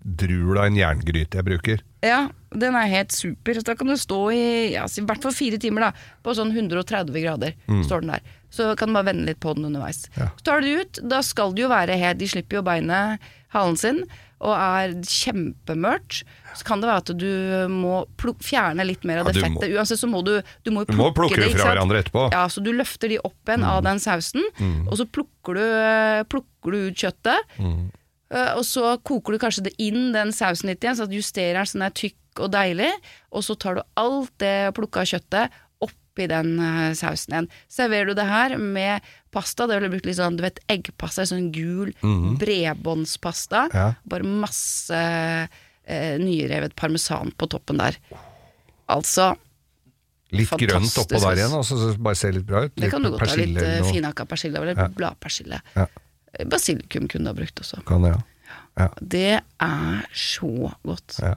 drul 0.00 0.58
av 0.58 0.66
en 0.66 0.78
jerngryte 0.78 1.38
jeg 1.38 1.46
bruker. 1.46 1.82
Ja, 2.02 2.28
den 2.56 2.74
er 2.74 2.86
helt 2.88 3.12
super. 3.12 3.52
Så 3.54 3.62
da 3.62 3.74
kan 3.76 3.86
du 3.86 3.94
stå 4.00 4.18
i 4.32 4.72
ja, 4.72 4.86
i 4.88 5.02
hvert 5.04 5.22
fall 5.22 5.32
fire 5.36 5.58
timer, 5.60 5.80
da. 5.80 5.92
På 6.24 6.32
sånn 6.34 6.50
130 6.54 7.12
grader 7.22 7.52
står 7.84 8.00
den 8.06 8.14
der. 8.14 8.20
Så 8.50 8.70
kan 8.76 8.88
du 8.88 8.94
bare 8.96 9.10
vende 9.12 9.26
litt 9.28 9.38
på 9.40 9.52
den 9.54 9.68
underveis. 9.68 10.06
Mm. 10.16 10.22
Ja. 10.24 10.30
Så 10.38 10.42
tar 10.48 10.60
du 10.60 10.66
det 10.66 10.80
ut. 10.80 11.00
Da 11.12 11.20
skal 11.22 11.52
det 11.54 11.62
jo 11.62 11.68
være 11.70 11.98
helt 12.00 12.18
De 12.18 12.26
slipper 12.26 12.58
jo 12.58 12.62
beinet, 12.66 13.20
halen 13.54 13.76
sin, 13.78 14.00
og 14.40 14.56
er 14.56 14.94
kjempemørkt. 15.04 16.22
Så 16.56 16.64
kan 16.66 16.80
det 16.82 16.88
være 16.90 17.02
at 17.04 17.12
du 17.20 17.68
må 17.70 18.00
fjerne 18.42 18.82
litt 18.88 19.04
mer 19.06 19.20
av 19.20 19.28
Ja, 19.28 19.32
det 19.36 19.44
du 19.44 19.50
må- 19.54 19.68
Uansett 19.78 20.00
så 20.00 20.08
må 20.10 20.24
du, 20.24 20.42
du 20.64 20.70
må 20.72 20.84
Du 20.86 20.96
må 20.96 21.12
plukke, 21.14 21.36
plukke 21.36 21.52
det. 21.52 21.60
fra 21.60 21.74
hverandre 21.74 22.02
etterpå. 22.02 22.32
Ja, 22.32 22.46
så 22.48 22.62
du 22.64 22.72
løfter 22.72 23.08
de 23.08 23.18
opp 23.18 23.36
igjen 23.46 23.60
Mm. 23.60 23.68
av 23.70 23.82
den 23.84 23.98
sausen, 23.98 24.42
og 24.88 24.96
så 24.98 25.04
plukker 25.06 25.54
du, 25.54 26.24
plukker 26.32 26.70
du 26.72 26.88
ut 26.88 26.94
kjøttet. 26.96 27.90
Mm. 28.30 28.36
Eh, 28.38 28.52
Og 28.56 28.64
så 28.64 28.96
koker 29.02 29.32
du 29.32 29.38
kanskje 29.42 29.64
det 29.68 29.74
inn 29.82 30.12
den 30.14 30.30
sausen 30.32 30.70
litt 30.70 30.82
igjen, 30.84 30.96
så 30.96 31.04
at 31.08 31.14
justerer 31.14 31.58
den 31.60 31.66
så 31.66 31.78
den 31.78 31.82
er 31.88 31.90
tykk 31.98 32.16
og 32.44 32.52
deilig. 32.54 32.92
Og 33.32 33.42
så 33.42 33.56
tar 33.58 33.74
du 33.74 33.82
alt 33.98 34.30
det 34.38 34.72
plukka 34.76 35.02
kjøttet 35.02 35.50
oppi 35.82 36.26
den 36.30 36.52
eh, 36.60 36.92
sausen 36.94 37.34
igjen. 37.34 37.48
Serverer 37.68 38.06
du 38.06 38.14
det 38.14 38.26
her 38.30 38.56
med 38.58 39.02
pasta, 39.34 39.66
det 39.66 39.76
ville 39.78 39.88
jeg 39.90 39.96
bruke 39.98 40.10
litt 40.10 40.18
sånn, 40.18 40.36
du 40.38 40.42
vet, 40.46 40.58
eggpasta, 40.70 41.26
sånn 41.26 41.50
gul 41.54 41.90
bredbåndspasta. 42.40 43.66
Mhm. 43.68 43.76
Ja. 43.76 43.94
Bare 44.06 44.22
masse 44.26 45.02
eh, 45.90 46.18
nyrevet 46.22 46.74
parmesan 46.78 47.32
på 47.36 47.48
toppen 47.50 47.78
der. 47.82 47.96
Altså, 48.90 49.32
Litt 50.30 50.50
grønt 50.54 50.94
oppå 51.02 51.18
der 51.18 51.40
igjen, 51.40 51.54
og 51.58 51.64
så 51.66 51.74
det 51.80 51.96
bare 51.98 52.14
ser 52.18 52.30
litt 52.36 52.46
bra 52.46 52.60
ut. 52.68 52.74
det 52.78 52.90
kan 52.92 53.02
du 53.02 53.10
godt 53.10 53.24
ha. 53.26 53.34
Litt 53.34 53.56
uh, 53.58 53.88
finhakka 53.90 54.26
persille, 54.30 54.54
eller 54.60 54.78
Ja. 54.78 54.86
bladpersille. 54.94 55.58
Ja. 55.74 55.86
Basilikum 56.50 57.08
kunne 57.10 57.26
du 57.26 57.32
ha 57.32 57.36
brukt 57.36 57.62
også. 57.62 57.82
Kan 57.88 58.06
det, 58.06 58.14
ja. 58.14 58.56
ja. 58.78 58.88
Det 59.00 59.34
er 59.40 60.08
så 60.14 60.72
godt. 60.86 61.18
Ja. 61.22 61.34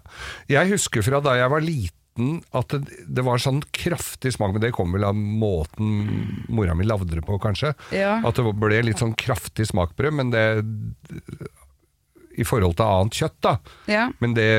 Jeg 0.52 0.74
husker 0.76 1.06
fra 1.06 1.22
da 1.24 1.38
jeg 1.40 1.54
var 1.54 1.66
liten 1.66 2.40
at 2.54 2.70
det, 2.70 3.00
det 3.10 3.24
var 3.26 3.42
sånn 3.42 3.64
kraftig 3.74 4.36
smak, 4.36 4.54
men 4.54 4.62
det 4.62 4.74
kom 4.78 4.94
vel 4.94 5.08
av 5.08 5.18
måten 5.18 5.96
mora 6.54 6.76
mi 6.78 6.86
lagde 6.86 7.16
det 7.16 7.26
på, 7.26 7.40
kanskje. 7.42 7.74
Ja. 7.96 8.20
At 8.22 8.38
det 8.38 8.54
ble 8.62 8.84
litt 8.86 9.02
sånn 9.02 9.16
kraftig 9.18 9.66
smakbrød, 9.72 10.14
men 10.20 10.34
det 10.34 10.46
i 12.34 12.46
forhold 12.48 12.78
til 12.78 12.90
annet 12.90 13.18
kjøtt, 13.18 13.40
da. 13.46 13.56
Ja. 13.90 14.06
Men 14.24 14.36
det, 14.38 14.50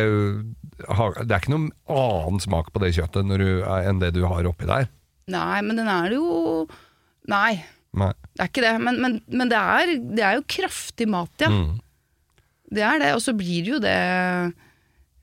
det 0.79 1.31
er 1.31 1.39
ikke 1.41 1.55
noen 1.55 1.71
annen 1.91 2.43
smak 2.43 2.71
på 2.75 2.83
det 2.83 2.95
kjøttet 2.99 3.27
når 3.27 3.43
du, 3.43 3.51
enn 3.65 4.03
det 4.03 4.13
du 4.15 4.25
har 4.31 4.51
oppi 4.51 4.69
der. 4.71 4.91
Nei, 5.31 5.63
men 5.65 5.79
den 5.81 5.89
er 5.89 6.13
jo 6.13 6.67
Nei, 7.25 7.63
Nei. 7.95 8.11
det 8.35 8.43
er 8.43 8.51
ikke 8.51 8.65
det. 8.67 8.75
Men, 8.83 9.01
men, 9.03 9.17
men 9.31 9.51
det, 9.53 9.59
er, 9.79 9.95
det 10.19 10.25
er 10.27 10.39
jo 10.41 10.47
kraftig 10.51 11.07
mat, 11.13 11.31
ja. 11.45 11.51
Mm. 11.53 11.81
Det 12.75 12.83
er 12.83 12.99
det. 13.03 13.11
Og 13.15 13.23
så 13.23 13.35
blir 13.39 13.63
det 13.63 13.71
jo 13.77 13.79
det 13.83 13.95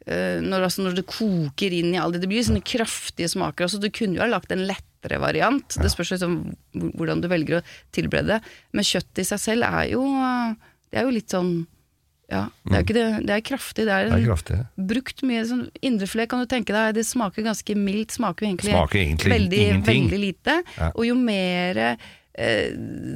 eh, 0.08 0.40
når, 0.44 0.68
altså, 0.68 0.86
når 0.86 0.96
det 1.02 1.08
koker 1.10 1.74
inn 1.76 1.92
i 1.94 2.00
alle 2.00 2.16
det 2.16 2.24
Det 2.26 2.30
blir 2.32 2.46
sånne 2.48 2.64
kraftige 2.66 3.30
smaker. 3.32 3.68
Altså, 3.68 3.82
du 3.82 3.90
kunne 3.94 4.18
jo 4.20 4.24
ha 4.24 4.30
lagt 4.32 4.54
en 4.54 4.64
lettere 4.70 5.20
variant. 5.22 5.78
Det 5.82 5.92
spørs 5.92 6.14
liksom 6.16 6.40
hvordan 6.96 7.22
du 7.24 7.28
velger 7.32 7.60
å 7.60 7.66
tilberede 7.96 8.38
det. 8.38 8.56
Men 8.78 8.88
kjøttet 8.88 9.24
i 9.24 9.28
seg 9.34 9.44
selv 9.50 9.68
er 9.68 9.92
jo 9.96 10.06
Det 10.92 11.00
er 11.02 11.08
jo 11.08 11.14
litt 11.18 11.34
sånn 11.34 11.52
Ja, 12.32 12.46
det 12.64 12.78
er 12.78 12.84
ikke 12.86 12.96
det. 12.96 13.08
Det 13.28 13.36
er 13.36 13.42
kraftig. 13.44 13.86
Det 13.90 13.92
er, 13.98 14.06
Mm. 14.08 14.14
Det 14.16 14.22
er 14.22 14.30
kraftig. 14.30 14.58
brukt 14.94 15.22
mye 15.28 15.44
sånn 15.50 15.66
indrefilet, 15.84 16.30
kan 16.32 16.40
du 16.40 16.48
tenke 16.48 16.72
deg. 16.72 16.94
Det 16.96 17.04
smaker 17.04 17.44
ganske 17.44 17.76
mildt. 17.76 18.16
Smaker 18.16 18.48
egentlig, 18.48 18.72
Smaker 18.72 19.00
egentlig 19.02 19.34
veldig, 19.34 19.66
veldig 19.90 20.20
lite. 20.22 20.56
Ja. 20.78 20.92
Og 20.96 21.04
jo 21.10 21.16
mer 21.20 21.98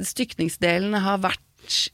stykningsdelen 0.06 0.94
har 1.02 1.18
vært 1.24 1.42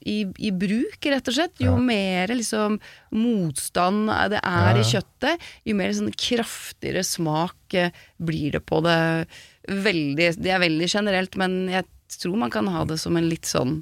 i, 0.04 0.18
i 0.44 0.50
bruk, 0.52 0.98
rett 1.08 1.28
og 1.30 1.35
slett. 1.37 1.54
Jo 1.62 1.72
Ja. 1.72 1.80
mer 1.80 2.28
liksom 2.28 2.78
motstand 3.16 4.11
det 4.30 4.40
er 4.44 4.76
i 4.76 4.85
kjøttet, 4.85 5.40
jo 5.64 5.74
mer 5.78 5.92
sånn 5.96 6.12
kraftigere 6.12 7.04
smak 7.06 7.72
eh, 7.74 7.90
blir 8.20 8.52
det 8.52 8.64
på 8.68 8.82
det. 8.85 9.26
Veldig, 9.68 10.28
det 10.42 10.50
er 10.52 10.61
veldig 10.61 10.88
generelt, 10.92 11.37
men 11.40 11.68
jeg 11.72 11.85
tror 12.20 12.37
man 12.37 12.50
kan 12.52 12.66
ha 12.68 12.85
det 12.85 12.98
som 13.00 13.16
en 13.16 13.28
litt 13.30 13.48
sånn 13.48 13.78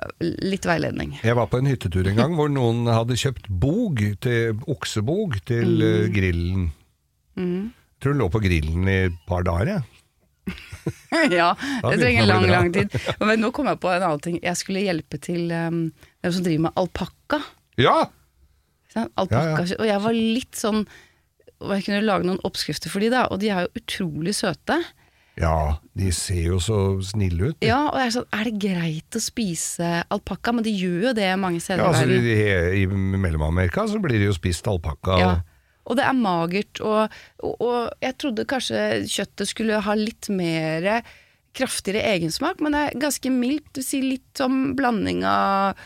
eh, 0.00 0.32
Litt 0.46 0.64
veiledning. 0.68 1.18
Jeg 1.24 1.36
var 1.36 1.46
på 1.48 1.58
en 1.58 1.66
hyttetur 1.68 2.06
en 2.08 2.16
gang 2.16 2.34
hvor 2.36 2.48
noen 2.52 2.86
hadde 2.88 3.16
kjøpt 3.16 3.48
bog, 3.48 4.00
til, 4.20 4.56
oksebog, 4.68 5.38
til 5.44 5.76
Mm. 5.80 5.84
eh, 5.84 6.08
grillen. 6.12 6.66
Jeg 7.36 8.00
tror 8.00 8.12
den 8.14 8.20
lå 8.22 8.30
på 8.32 8.40
grillen 8.44 8.88
i 8.88 8.96
et 9.10 9.16
par 9.28 9.42
dager, 9.44 9.66
jeg. 9.66 9.82
ja, 11.38 11.48
det 11.82 11.96
trenger 11.98 12.28
lang, 12.28 12.46
lang 12.50 12.70
tid. 12.74 12.92
Men 13.22 13.42
nå 13.42 13.50
kom 13.54 13.66
jeg 13.70 13.80
på 13.82 13.90
en 13.90 14.04
annen 14.04 14.22
ting. 14.22 14.38
Jeg 14.44 14.60
skulle 14.60 14.84
hjelpe 14.84 15.18
til 15.22 15.50
um, 15.50 15.80
dem 16.22 16.34
som 16.36 16.46
driver 16.46 16.68
med 16.68 16.78
alpakka. 16.82 17.42
Ja! 17.80 17.96
Alpakka, 18.96 19.66
Og 19.76 19.84
jeg 19.84 20.00
var 20.00 20.14
litt 20.16 20.56
sånn 20.56 20.86
jeg 21.56 21.86
kunne 21.86 22.04
lage 22.04 22.26
noen 22.28 22.40
oppskrifter 22.44 22.92
for 22.92 23.00
de 23.00 23.08
da, 23.12 23.26
og 23.32 23.40
de 23.40 23.48
er 23.48 23.64
jo 23.64 23.80
utrolig 23.80 24.34
søte. 24.36 24.76
Ja, 25.40 25.76
de 25.96 26.08
ser 26.16 26.46
jo 26.50 26.58
så 26.64 26.76
snille 27.04 27.50
ut. 27.50 27.64
Ja, 27.64 27.82
og 27.90 27.98
jeg 28.00 28.08
er 28.08 28.14
sånn, 28.14 28.28
er 28.32 28.48
det 28.48 28.54
greit 28.60 29.18
å 29.18 29.20
spise 29.20 29.90
alpakka? 30.12 30.54
Men 30.56 30.64
de 30.64 30.72
gjør 30.72 31.10
jo 31.10 31.12
det 31.16 31.28
mange 31.40 31.60
steder 31.64 31.82
Ja, 31.84 31.90
i 31.90 31.92
altså, 31.92 32.06
verden. 32.08 32.80
i, 32.80 32.84
I 32.84 33.20
Mellom-Amerika 33.24 33.84
så 33.90 34.00
blir 34.00 34.20
det 34.20 34.30
jo 34.30 34.36
spist 34.36 34.68
alpakka. 34.70 35.18
Ja. 35.20 35.34
Og- 35.86 35.96
det 35.96 36.04
er 36.04 36.12
magert, 36.18 36.80
og, 36.80 37.08
og, 37.42 37.56
og 37.62 37.90
jeg 38.02 38.18
trodde 38.18 38.44
kanskje 38.50 38.80
kjøttet 39.06 39.48
skulle 39.48 39.80
ha 39.86 39.94
litt 39.94 40.28
mer 40.28 41.02
kraftigere 41.56 42.02
egensmak, 42.16 42.60
men 42.60 42.72
det 42.74 42.80
er 42.90 42.98
ganske 43.00 43.30
mildt. 43.32 43.68
du 43.72 43.80
sier 43.80 44.02
si 44.02 44.10
litt 44.16 44.36
som 44.36 44.74
blanding 44.76 45.22
av 45.24 45.76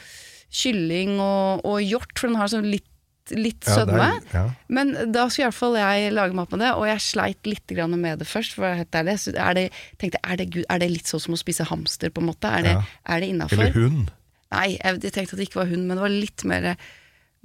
kylling 0.50 1.20
og, 1.22 1.60
og 1.64 1.78
hjort, 1.84 2.16
for 2.18 2.26
den 2.26 2.36
har 2.40 2.48
sånn 2.50 2.66
litt, 2.66 2.86
litt 3.30 3.62
Ja, 3.68 3.76
sødme. 3.76 4.00
er- 4.02 4.32
ja. 4.34 4.44
Men 4.66 4.90
da 5.12 5.28
skulle 5.28 5.44
i 5.46 5.50
hvert 5.50 5.54
fall 5.60 5.76
jeg 5.78 6.12
lage 6.16 6.34
mat 6.34 6.50
med 6.50 6.58
det, 6.64 6.72
og 6.74 6.86
jeg 6.88 6.98
sleit 7.04 7.46
litt 7.46 7.66
grann 7.70 7.94
med 8.00 8.18
det 8.18 8.26
først. 8.26 8.54
For 8.58 8.66
helt 8.74 8.90
ærlig, 8.90 9.14
så 9.22 9.30
er 9.38 9.54
det, 9.54 9.66
tenkte, 10.00 10.18
er, 10.24 10.36
det, 10.40 10.64
er 10.68 10.78
det 10.82 10.90
litt 10.90 11.06
sånn 11.06 11.20
som 11.22 11.34
å 11.34 11.38
spise 11.38 11.68
hamster, 11.70 12.10
på 12.10 12.18
en 12.24 12.26
måte? 12.32 12.50
Er 12.50 12.62
det, 12.66 12.72
Ja. 12.74 13.20
det 13.20 13.28
innafor? 13.30 13.60
Eller 13.60 13.72
hund. 13.78 14.10
Nei, 14.50 14.78
jeg, 14.82 15.00
jeg 15.06 15.12
tenkte 15.14 15.36
at 15.36 15.38
det 15.38 15.46
ikke 15.50 15.60
var 15.62 15.70
hund, 15.70 15.86
men 15.86 15.96
det 15.96 16.02
var 16.02 16.08
litt 16.10 16.44
mer 16.44 16.76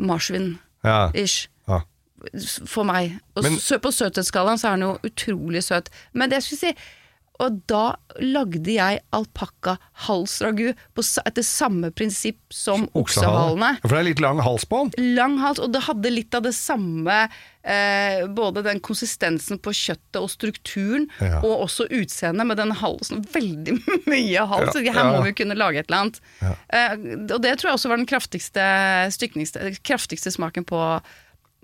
marsvin-ish. 0.02 1.48
For 2.68 2.84
meg. 2.88 3.20
Og 3.36 3.44
Men- 3.44 3.58
på 3.60 3.92
søthetsskalaen 3.92 4.58
så 4.62 4.70
er 4.74 4.78
den 4.78 4.88
jo 4.90 5.00
utrolig 5.10 5.64
søt. 5.64 5.90
Men 6.14 6.30
det 6.30 6.42
jeg 6.44 6.44
skulle 6.50 6.74
si 6.74 6.76
Og 7.38 7.58
da 7.68 7.98
lagde 8.24 8.72
jeg 8.72 9.02
alpakka-halsragu 9.12 10.70
etter 10.72 11.44
samme 11.44 11.90
prinsipp 11.92 12.38
som 12.54 12.86
oksehalene. 12.96 13.74
For 13.82 13.92
det 13.92 13.98
er 14.00 14.08
litt 14.08 14.22
lang 14.24 14.40
hals 14.40 14.64
på 14.70 14.86
den. 14.94 15.16
Lang 15.18 15.36
hals, 15.42 15.60
og 15.60 15.74
det 15.74 15.82
hadde 15.84 16.14
litt 16.14 16.34
av 16.38 16.46
det 16.46 16.54
samme 16.56 17.18
eh, 17.66 18.24
Både 18.32 18.64
den 18.64 18.80
konsistensen 18.80 19.60
på 19.60 19.74
kjøttet 19.76 20.22
og 20.22 20.30
strukturen, 20.32 21.10
Ja. 21.20 21.42
og 21.42 21.66
også 21.68 21.90
utseendet 21.92 22.48
med 22.48 22.56
den 22.62 22.72
halsen. 22.72 23.26
Veldig 23.34 23.82
mye 24.08 24.48
hals. 24.48 24.72
Ja, 24.80 24.94
Her 24.94 25.02
Her 25.02 25.12
må 25.18 25.24
vi 25.26 25.34
kunne 25.34 25.58
lage 25.60 25.80
et 25.84 25.90
eller 25.92 26.06
annet. 26.06 26.22
Eh, 26.70 26.96
og 27.36 27.42
det 27.44 27.58
tror 27.60 27.72
jeg 27.74 27.80
også 27.82 27.90
var 27.92 27.98
den 28.00 28.08
kraftigste, 28.08 28.64
kraftigste 29.84 30.32
smaken 30.32 30.64
på 30.64 30.80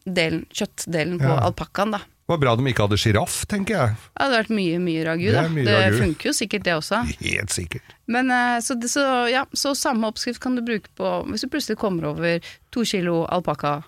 delen, 0.06 0.46
kjøttdelen 0.54 1.20
på 1.22 1.28
Ja. 1.30 1.40
alpakkaen. 1.50 1.92
da. 1.92 1.98
Det 2.00 2.38
var 2.38 2.38
bra 2.38 2.56
de 2.56 2.64
ikke 2.72 2.86
hadde 2.88 2.98
sjiraff, 2.98 3.46
tenker 3.48 3.76
jeg. 3.76 3.96
Det 4.16 4.22
hadde 4.24 4.38
vært 4.40 4.52
mye, 4.56 4.78
mye 4.80 5.04
ragu, 5.04 5.32
da. 5.34 5.42
mye 5.50 5.66
Det 5.66 5.74
ragu. 5.84 5.98
funker 6.00 6.30
jo 6.30 6.32
sikkert, 6.34 6.64
det 6.64 6.74
også. 6.78 7.02
Helt 7.20 7.50
sikkert. 7.52 7.82
Men 8.08 8.32
eh, 8.32 8.60
så, 8.64 8.80
det- 8.80 8.90
så, 8.90 9.30
ja, 9.30 9.44
så 9.54 9.74
samme 9.76 10.08
oppskrift 10.08 10.40
kan 10.40 10.56
du 10.56 10.62
bruke 10.62 10.88
på 10.96 11.26
hvis 11.28 11.42
du 11.42 11.48
plutselig 11.50 11.78
kommer 11.78 12.06
over 12.06 12.40
to 12.72 12.84
kilo 12.86 13.26
alpakka. 13.28 13.84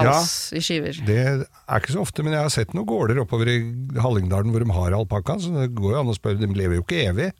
Ja, 0.00 0.12
i 0.54 0.60
skiver. 0.62 0.94
Det 1.04 1.18
er 1.18 1.80
ikke 1.80 1.90
så 1.90 2.00
ofte, 2.06 2.22
men 2.22 2.32
jeg 2.32 2.42
har 2.42 2.50
sett 2.54 2.70
noen 2.72 2.86
gårder 2.86 3.18
oppover 3.18 3.48
i 3.50 3.58
Hallingdalen 3.98 4.52
hvor 4.54 4.62
de 4.62 4.70
har 4.70 4.92
alpakka, 4.94 5.40
så 5.42 5.50
det 5.50 5.74
går 5.74 5.90
jo 5.96 5.98
an 5.98 6.06
å 6.06 6.14
spørre. 6.14 6.38
De 6.38 6.46
lever 6.54 6.76
jo 6.78 6.84
ikke 6.84 7.00
evig, 7.10 7.32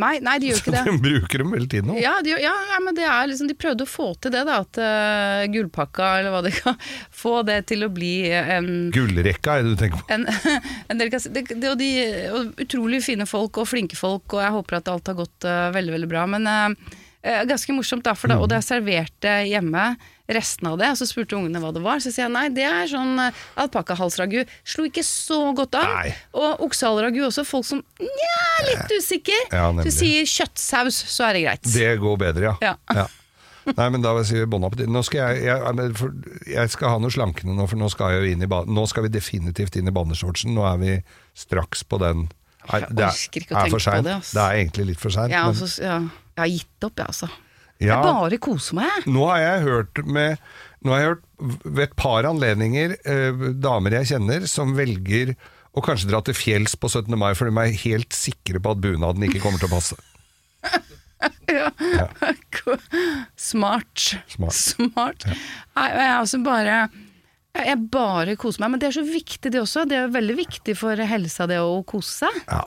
Nei, 0.00 0.14
nei, 0.24 0.38
de 0.40 0.48
gjør 0.48 0.60
ikke 0.62 0.72
det. 0.72 0.82
de 0.86 0.92
bruker 1.04 1.42
dem 1.42 1.50
hele 1.52 1.66
tiden 1.68 1.90
òg. 1.92 1.98
Ja, 2.00 2.14
de, 2.24 2.32
ja, 2.40 2.52
men 2.80 2.96
det 2.96 3.04
er 3.04 3.26
liksom, 3.28 3.50
de 3.50 3.56
prøvde 3.60 3.84
å 3.84 3.90
få 3.90 4.06
til 4.24 4.32
det, 4.32 4.46
da. 4.48 4.62
At 4.64 4.80
uh, 4.80 5.42
gullpakka, 5.52 6.06
eller 6.22 6.32
hva 6.32 6.40
det 6.46 6.54
kan 6.56 6.78
Få 7.22 7.42
det 7.44 7.58
til 7.68 7.84
å 7.84 7.90
bli 7.92 8.14
en 8.32 8.88
Gullrekka 8.94 9.58
er 9.58 9.66
det 9.66 9.74
du 9.74 9.82
tenker 9.82 10.00
på. 10.00 10.08
en, 10.16 10.24
en 10.92 11.02
del, 11.02 11.12
det, 11.12 11.44
det, 11.52 11.68
og 11.68 11.76
de 11.80 11.90
og 12.32 12.64
utrolig 12.64 13.02
fine 13.04 13.28
folk 13.28 13.60
og 13.60 13.68
flinke 13.68 13.98
folk, 13.98 14.32
og 14.32 14.40
jeg 14.40 14.56
håper 14.56 14.80
at 14.80 14.90
alt 14.94 15.12
har 15.12 15.18
gått 15.20 15.48
uh, 15.48 15.68
veldig 15.76 15.96
veldig 15.98 16.08
bra. 16.08 16.24
Men 16.30 16.48
eh, 16.48 16.96
eh, 17.22 17.44
ganske 17.48 17.76
morsomt, 17.76 18.04
da, 18.06 18.14
for 18.18 18.32
da, 18.32 18.40
og 18.42 18.50
da 18.50 18.60
jeg 18.60 18.68
serverte 18.68 19.36
hjemme 19.48 19.92
resten 20.32 20.68
av 20.70 20.78
det, 20.80 20.90
og 20.92 20.98
så 21.00 21.08
spurte 21.08 21.36
ungene 21.36 21.60
hva 21.62 21.72
det 21.74 21.82
var, 21.84 22.02
så 22.02 22.12
sier 22.12 22.26
jeg 22.26 22.34
nei, 22.34 22.46
det 22.54 22.64
er 22.64 22.86
sånn 22.90 23.18
uh, 23.20 23.40
alpakkahalsragu. 23.60 24.42
Slo 24.64 24.86
ikke 24.88 25.04
så 25.06 25.40
godt 25.56 25.76
an. 25.80 25.90
Nei. 25.90 26.12
Og 26.38 26.62
oksehalsragu 26.68 27.20
også, 27.26 27.44
folk 27.48 27.66
som 27.68 27.82
nja, 28.00 28.44
litt 28.70 28.94
usikker. 28.96 29.50
Ja, 29.52 29.66
du 29.76 29.90
sier 29.92 30.28
kjøttsaus, 30.28 31.02
så 31.12 31.28
er 31.28 31.38
det 31.38 31.44
greit. 31.46 31.74
Det 31.74 31.90
går 32.00 32.22
bedre, 32.22 32.54
ja. 32.62 32.76
Ja. 32.94 33.08
Nei, 33.78 33.88
men 33.94 34.02
da 34.02 34.10
vil 34.14 34.24
jeg 34.24 34.30
si 34.32 34.46
bon 34.50 34.64
appétit. 34.66 34.90
Nå 34.90 35.04
skal 35.06 35.36
jeg, 35.36 35.44
jeg, 35.46 36.14
jeg, 36.50 36.70
skal 36.72 36.96
ha 36.96 37.02
noe 37.02 37.14
slankende 37.14 37.54
nå, 37.54 37.68
for 37.70 37.78
nå 37.78 37.90
skal, 37.92 38.16
jeg 38.16 38.34
inn 38.34 38.42
i 38.42 38.48
nå 38.50 38.86
skal 38.90 39.06
vi 39.06 39.12
definitivt 39.14 39.78
inn 39.78 39.90
i 39.90 39.94
baneshortsen. 39.94 40.50
Nå 40.56 40.64
er 40.66 40.80
vi 40.82 40.96
straks 41.38 41.84
på 41.86 42.00
den. 42.02 42.26
Jeg 42.62 42.90
det 42.94 43.08
ikke 43.26 43.54
å 43.54 43.58
er 43.58 43.70
tenke 43.70 43.78
for 43.78 43.86
på 43.90 44.02
det, 44.06 44.16
altså 44.20 44.36
Det 44.36 44.42
er 44.42 44.58
egentlig 44.60 44.84
litt 44.92 45.00
for 45.02 45.14
seint. 45.14 45.32
Ja, 45.34 45.46
altså, 45.50 45.66
men- 45.66 45.86
ja, 45.86 45.96
jeg 46.32 46.42
har 46.42 46.52
gitt 46.52 46.86
opp, 46.88 46.98
jeg, 46.98 47.06
altså. 47.12 47.30
Ja. 47.82 47.96
Jeg 47.96 48.04
bare 48.06 48.38
koser 48.42 48.78
meg, 48.78 48.90
jeg. 48.92 49.12
Nå 49.16 49.24
har 49.26 49.40
jeg 49.42 49.64
hørt 49.66 50.02
med 50.06 50.44
Nå 50.82 50.92
har 50.92 51.00
jeg 51.00 51.08
hørt 51.12 51.64
ved 51.64 51.82
et 51.84 51.96
par 51.98 52.26
anledninger 52.26 52.94
eh, 53.06 53.42
damer 53.62 53.96
jeg 54.00 54.08
kjenner 54.12 54.46
som 54.50 54.72
velger 54.74 55.34
å 55.72 55.82
kanskje 55.82 56.10
dra 56.10 56.20
til 56.26 56.34
fjells 56.36 56.74
på 56.78 56.90
17. 56.90 57.14
mai, 57.18 57.32
for 57.38 57.48
de 57.48 57.54
er 57.62 57.76
helt 57.84 58.14
sikre 58.14 58.60
på 58.62 58.74
at 58.74 58.82
bunaden 58.82 59.24
ikke 59.26 59.40
kommer 59.42 59.62
til 59.62 59.70
å 59.70 59.76
passe. 59.76 59.98
Ja. 61.52 61.68
Smart. 63.36 64.16
Smart. 64.26 64.56
Smart. 64.56 65.26
Nei, 65.76 65.84
jeg 65.92 66.06
er 66.08 66.14
altså 66.16 66.40
bare 66.42 66.76
jeg 67.52 67.78
bare 67.92 68.36
koser 68.40 68.64
meg, 68.64 68.72
men 68.72 68.80
det 68.82 68.88
er 68.88 68.96
så 68.96 69.04
viktig 69.04 69.52
det 69.52 69.60
også. 69.60 69.84
Det 69.88 69.98
er 69.98 70.12
veldig 70.14 70.36
viktig 70.38 70.74
for 70.78 70.96
helsa 70.96 71.46
det 71.50 71.60
å 71.60 71.82
kose 71.86 72.24
seg. 72.24 72.38
Ja, 72.48 72.62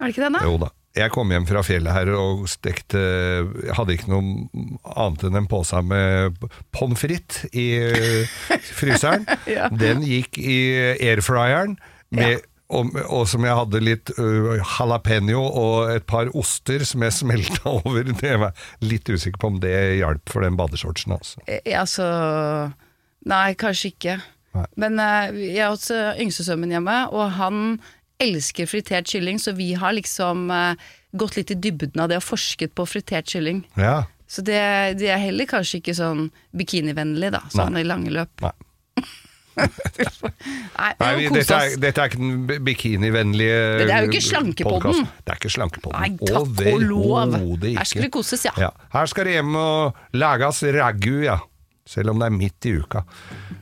Er 0.00 0.08
det 0.10 0.16
ikke 0.16 0.24
det, 0.26 0.32
da? 0.34 0.42
jo 0.44 0.56
da. 0.60 0.70
Jeg 0.96 1.12
kom 1.12 1.30
hjem 1.32 1.44
fra 1.48 1.60
fjellet 1.66 1.92
her 1.92 2.08
og 2.16 2.46
stekte 2.48 2.98
Jeg 2.98 3.76
hadde 3.76 3.96
ikke 3.96 4.10
noe 4.10 4.76
annet 4.96 5.26
enn 5.28 5.40
en 5.42 5.48
pose 5.50 5.80
med 5.84 6.36
pommes 6.74 7.00
frites 7.00 7.44
i 7.52 7.66
eh, 7.84 8.36
fryseren. 8.78 9.26
Ja. 9.50 9.68
Den 9.68 10.04
gikk 10.06 10.38
i 10.40 10.58
airfryeren, 11.04 11.76
med, 12.16 12.46
og, 12.72 12.94
og 13.04 13.26
som 13.30 13.44
jeg 13.46 13.54
hadde 13.54 13.82
litt 13.84 14.10
uh, 14.18 14.56
jalapeño 14.58 15.42
og 15.42 15.92
et 15.92 16.06
par 16.08 16.30
oster 16.38 16.82
som 16.88 17.04
jeg 17.06 17.14
smelta 17.20 17.76
over. 17.78 18.08
Det 18.08 18.32
var 18.42 18.56
litt 18.84 19.08
usikker 19.08 19.38
på 19.42 19.52
om 19.52 19.60
det 19.62 19.74
hjalp 20.00 20.32
for 20.32 20.46
den 20.46 20.58
badeshortsen. 20.58 21.14
Altså. 21.18 21.42
Eh, 21.46 21.62
Altså 21.76 22.06
Nei, 23.26 23.54
kanskje 23.58 23.90
ikke. 23.90 24.16
Nei. 24.56 24.66
Men 24.78 25.00
uh, 25.02 25.34
jeg 25.34 25.60
har 25.60 25.74
også 25.74 26.16
yngstesønnen 26.22 26.72
hjemme, 26.72 26.98
og 27.12 27.32
han 27.36 27.78
elsker 28.22 28.68
fritert 28.70 29.08
kylling, 29.10 29.40
så 29.42 29.52
vi 29.56 29.72
har 29.78 29.96
liksom 29.96 30.50
eh, 30.50 30.86
gått 31.16 31.36
litt 31.36 31.52
i 31.52 31.58
dybden 31.58 32.02
av 32.02 32.10
det 32.12 32.20
og 32.20 32.26
forsket 32.26 32.74
på 32.76 32.86
fritert 32.88 33.28
kylling. 33.30 33.64
Ja. 33.80 34.04
Så 34.26 34.42
det, 34.42 34.58
det 35.00 35.10
er 35.12 35.20
heller 35.22 35.46
kanskje 35.48 35.80
ikke 35.80 35.94
sånn 35.96 36.30
bikinivennlig, 36.56 37.30
da, 37.36 37.44
sånn 37.52 37.78
i 37.78 37.84
lange 37.86 38.12
løp. 38.14 38.32
Nei. 38.44 38.54
Nei, 39.56 40.90
Nei, 41.00 41.10
vi 41.16 41.28
dette, 41.32 41.56
er, 41.56 41.76
dette 41.80 42.02
er 42.02 42.10
ikke 42.10 42.20
den 42.20 42.64
bikinivennlige 42.66 43.60
Det 43.80 43.86
er 43.88 44.04
jo 44.04 44.10
ikke 44.10 44.24
slankepodden. 44.26 45.06
Det 45.24 45.32
er 45.32 45.40
ikke 45.40 45.52
slankepodden. 45.54 46.02
Nei, 46.02 46.10
takk 46.28 46.74
og 46.74 46.82
lov. 46.84 47.36
Her 47.64 47.88
skal 47.88 48.04
vi 48.04 48.10
koses, 48.12 48.44
ja. 48.44 48.52
Ja, 48.60 48.72
her 48.92 49.08
skal 49.08 49.30
det 49.30 49.38
hjem 49.38 49.56
og 49.56 50.18
lages 50.20 50.60
ragu, 50.76 51.14
ja. 51.24 51.38
Selv 51.86 52.10
om 52.10 52.18
det 52.18 52.26
er 52.26 52.34
midt 52.34 52.66
i 52.66 52.72
uka. 52.80 53.04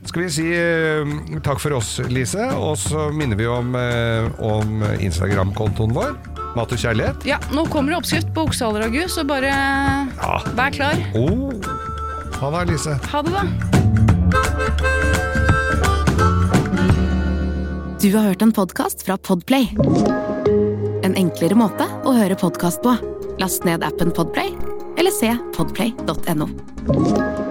Skal 0.09 0.23
vi 0.25 0.29
si 0.33 0.45
eh, 0.57 1.05
takk 1.45 1.59
for 1.61 1.75
oss, 1.77 1.99
Lise, 2.09 2.47
og 2.57 2.73
så 2.81 3.07
minner 3.13 3.37
vi 3.37 3.45
om, 3.45 3.75
eh, 3.77 4.25
om 4.41 4.81
Instagram-kontoen 4.97 5.93
vår. 5.93 6.15
Mat 6.55 6.71
og 6.73 6.79
kjærlighet. 6.81 7.25
Ja, 7.29 7.37
nå 7.53 7.65
kommer 7.69 7.93
det 7.93 7.99
oppskrift 8.01 8.33
på 8.33 8.47
oksehaleragu, 8.49 9.03
så 9.11 9.25
bare 9.27 9.51
Ja. 9.51 10.39
vær 10.57 10.71
klar. 10.73 10.97
Oh. 11.13 11.51
Ha 12.39 12.49
det, 12.51 12.71
Lise. 12.71 12.97
Ha 13.11 13.21
det, 13.21 13.31
da. 13.31 13.43
Du 18.01 18.11
har 18.17 18.27
hørt 18.27 18.41
en 18.41 18.51
podkast 18.53 19.05
fra 19.05 19.17
Podplay. 19.17 19.69
En 21.03 21.15
enklere 21.15 21.55
måte 21.57 21.87
å 22.05 22.13
høre 22.17 22.35
podkast 22.37 22.81
på. 22.83 22.97
Last 23.39 23.65
ned 23.65 23.83
appen 23.83 24.11
Podplay, 24.11 24.53
eller 24.97 25.11
se 25.11 25.33
podplay.no. 25.57 27.44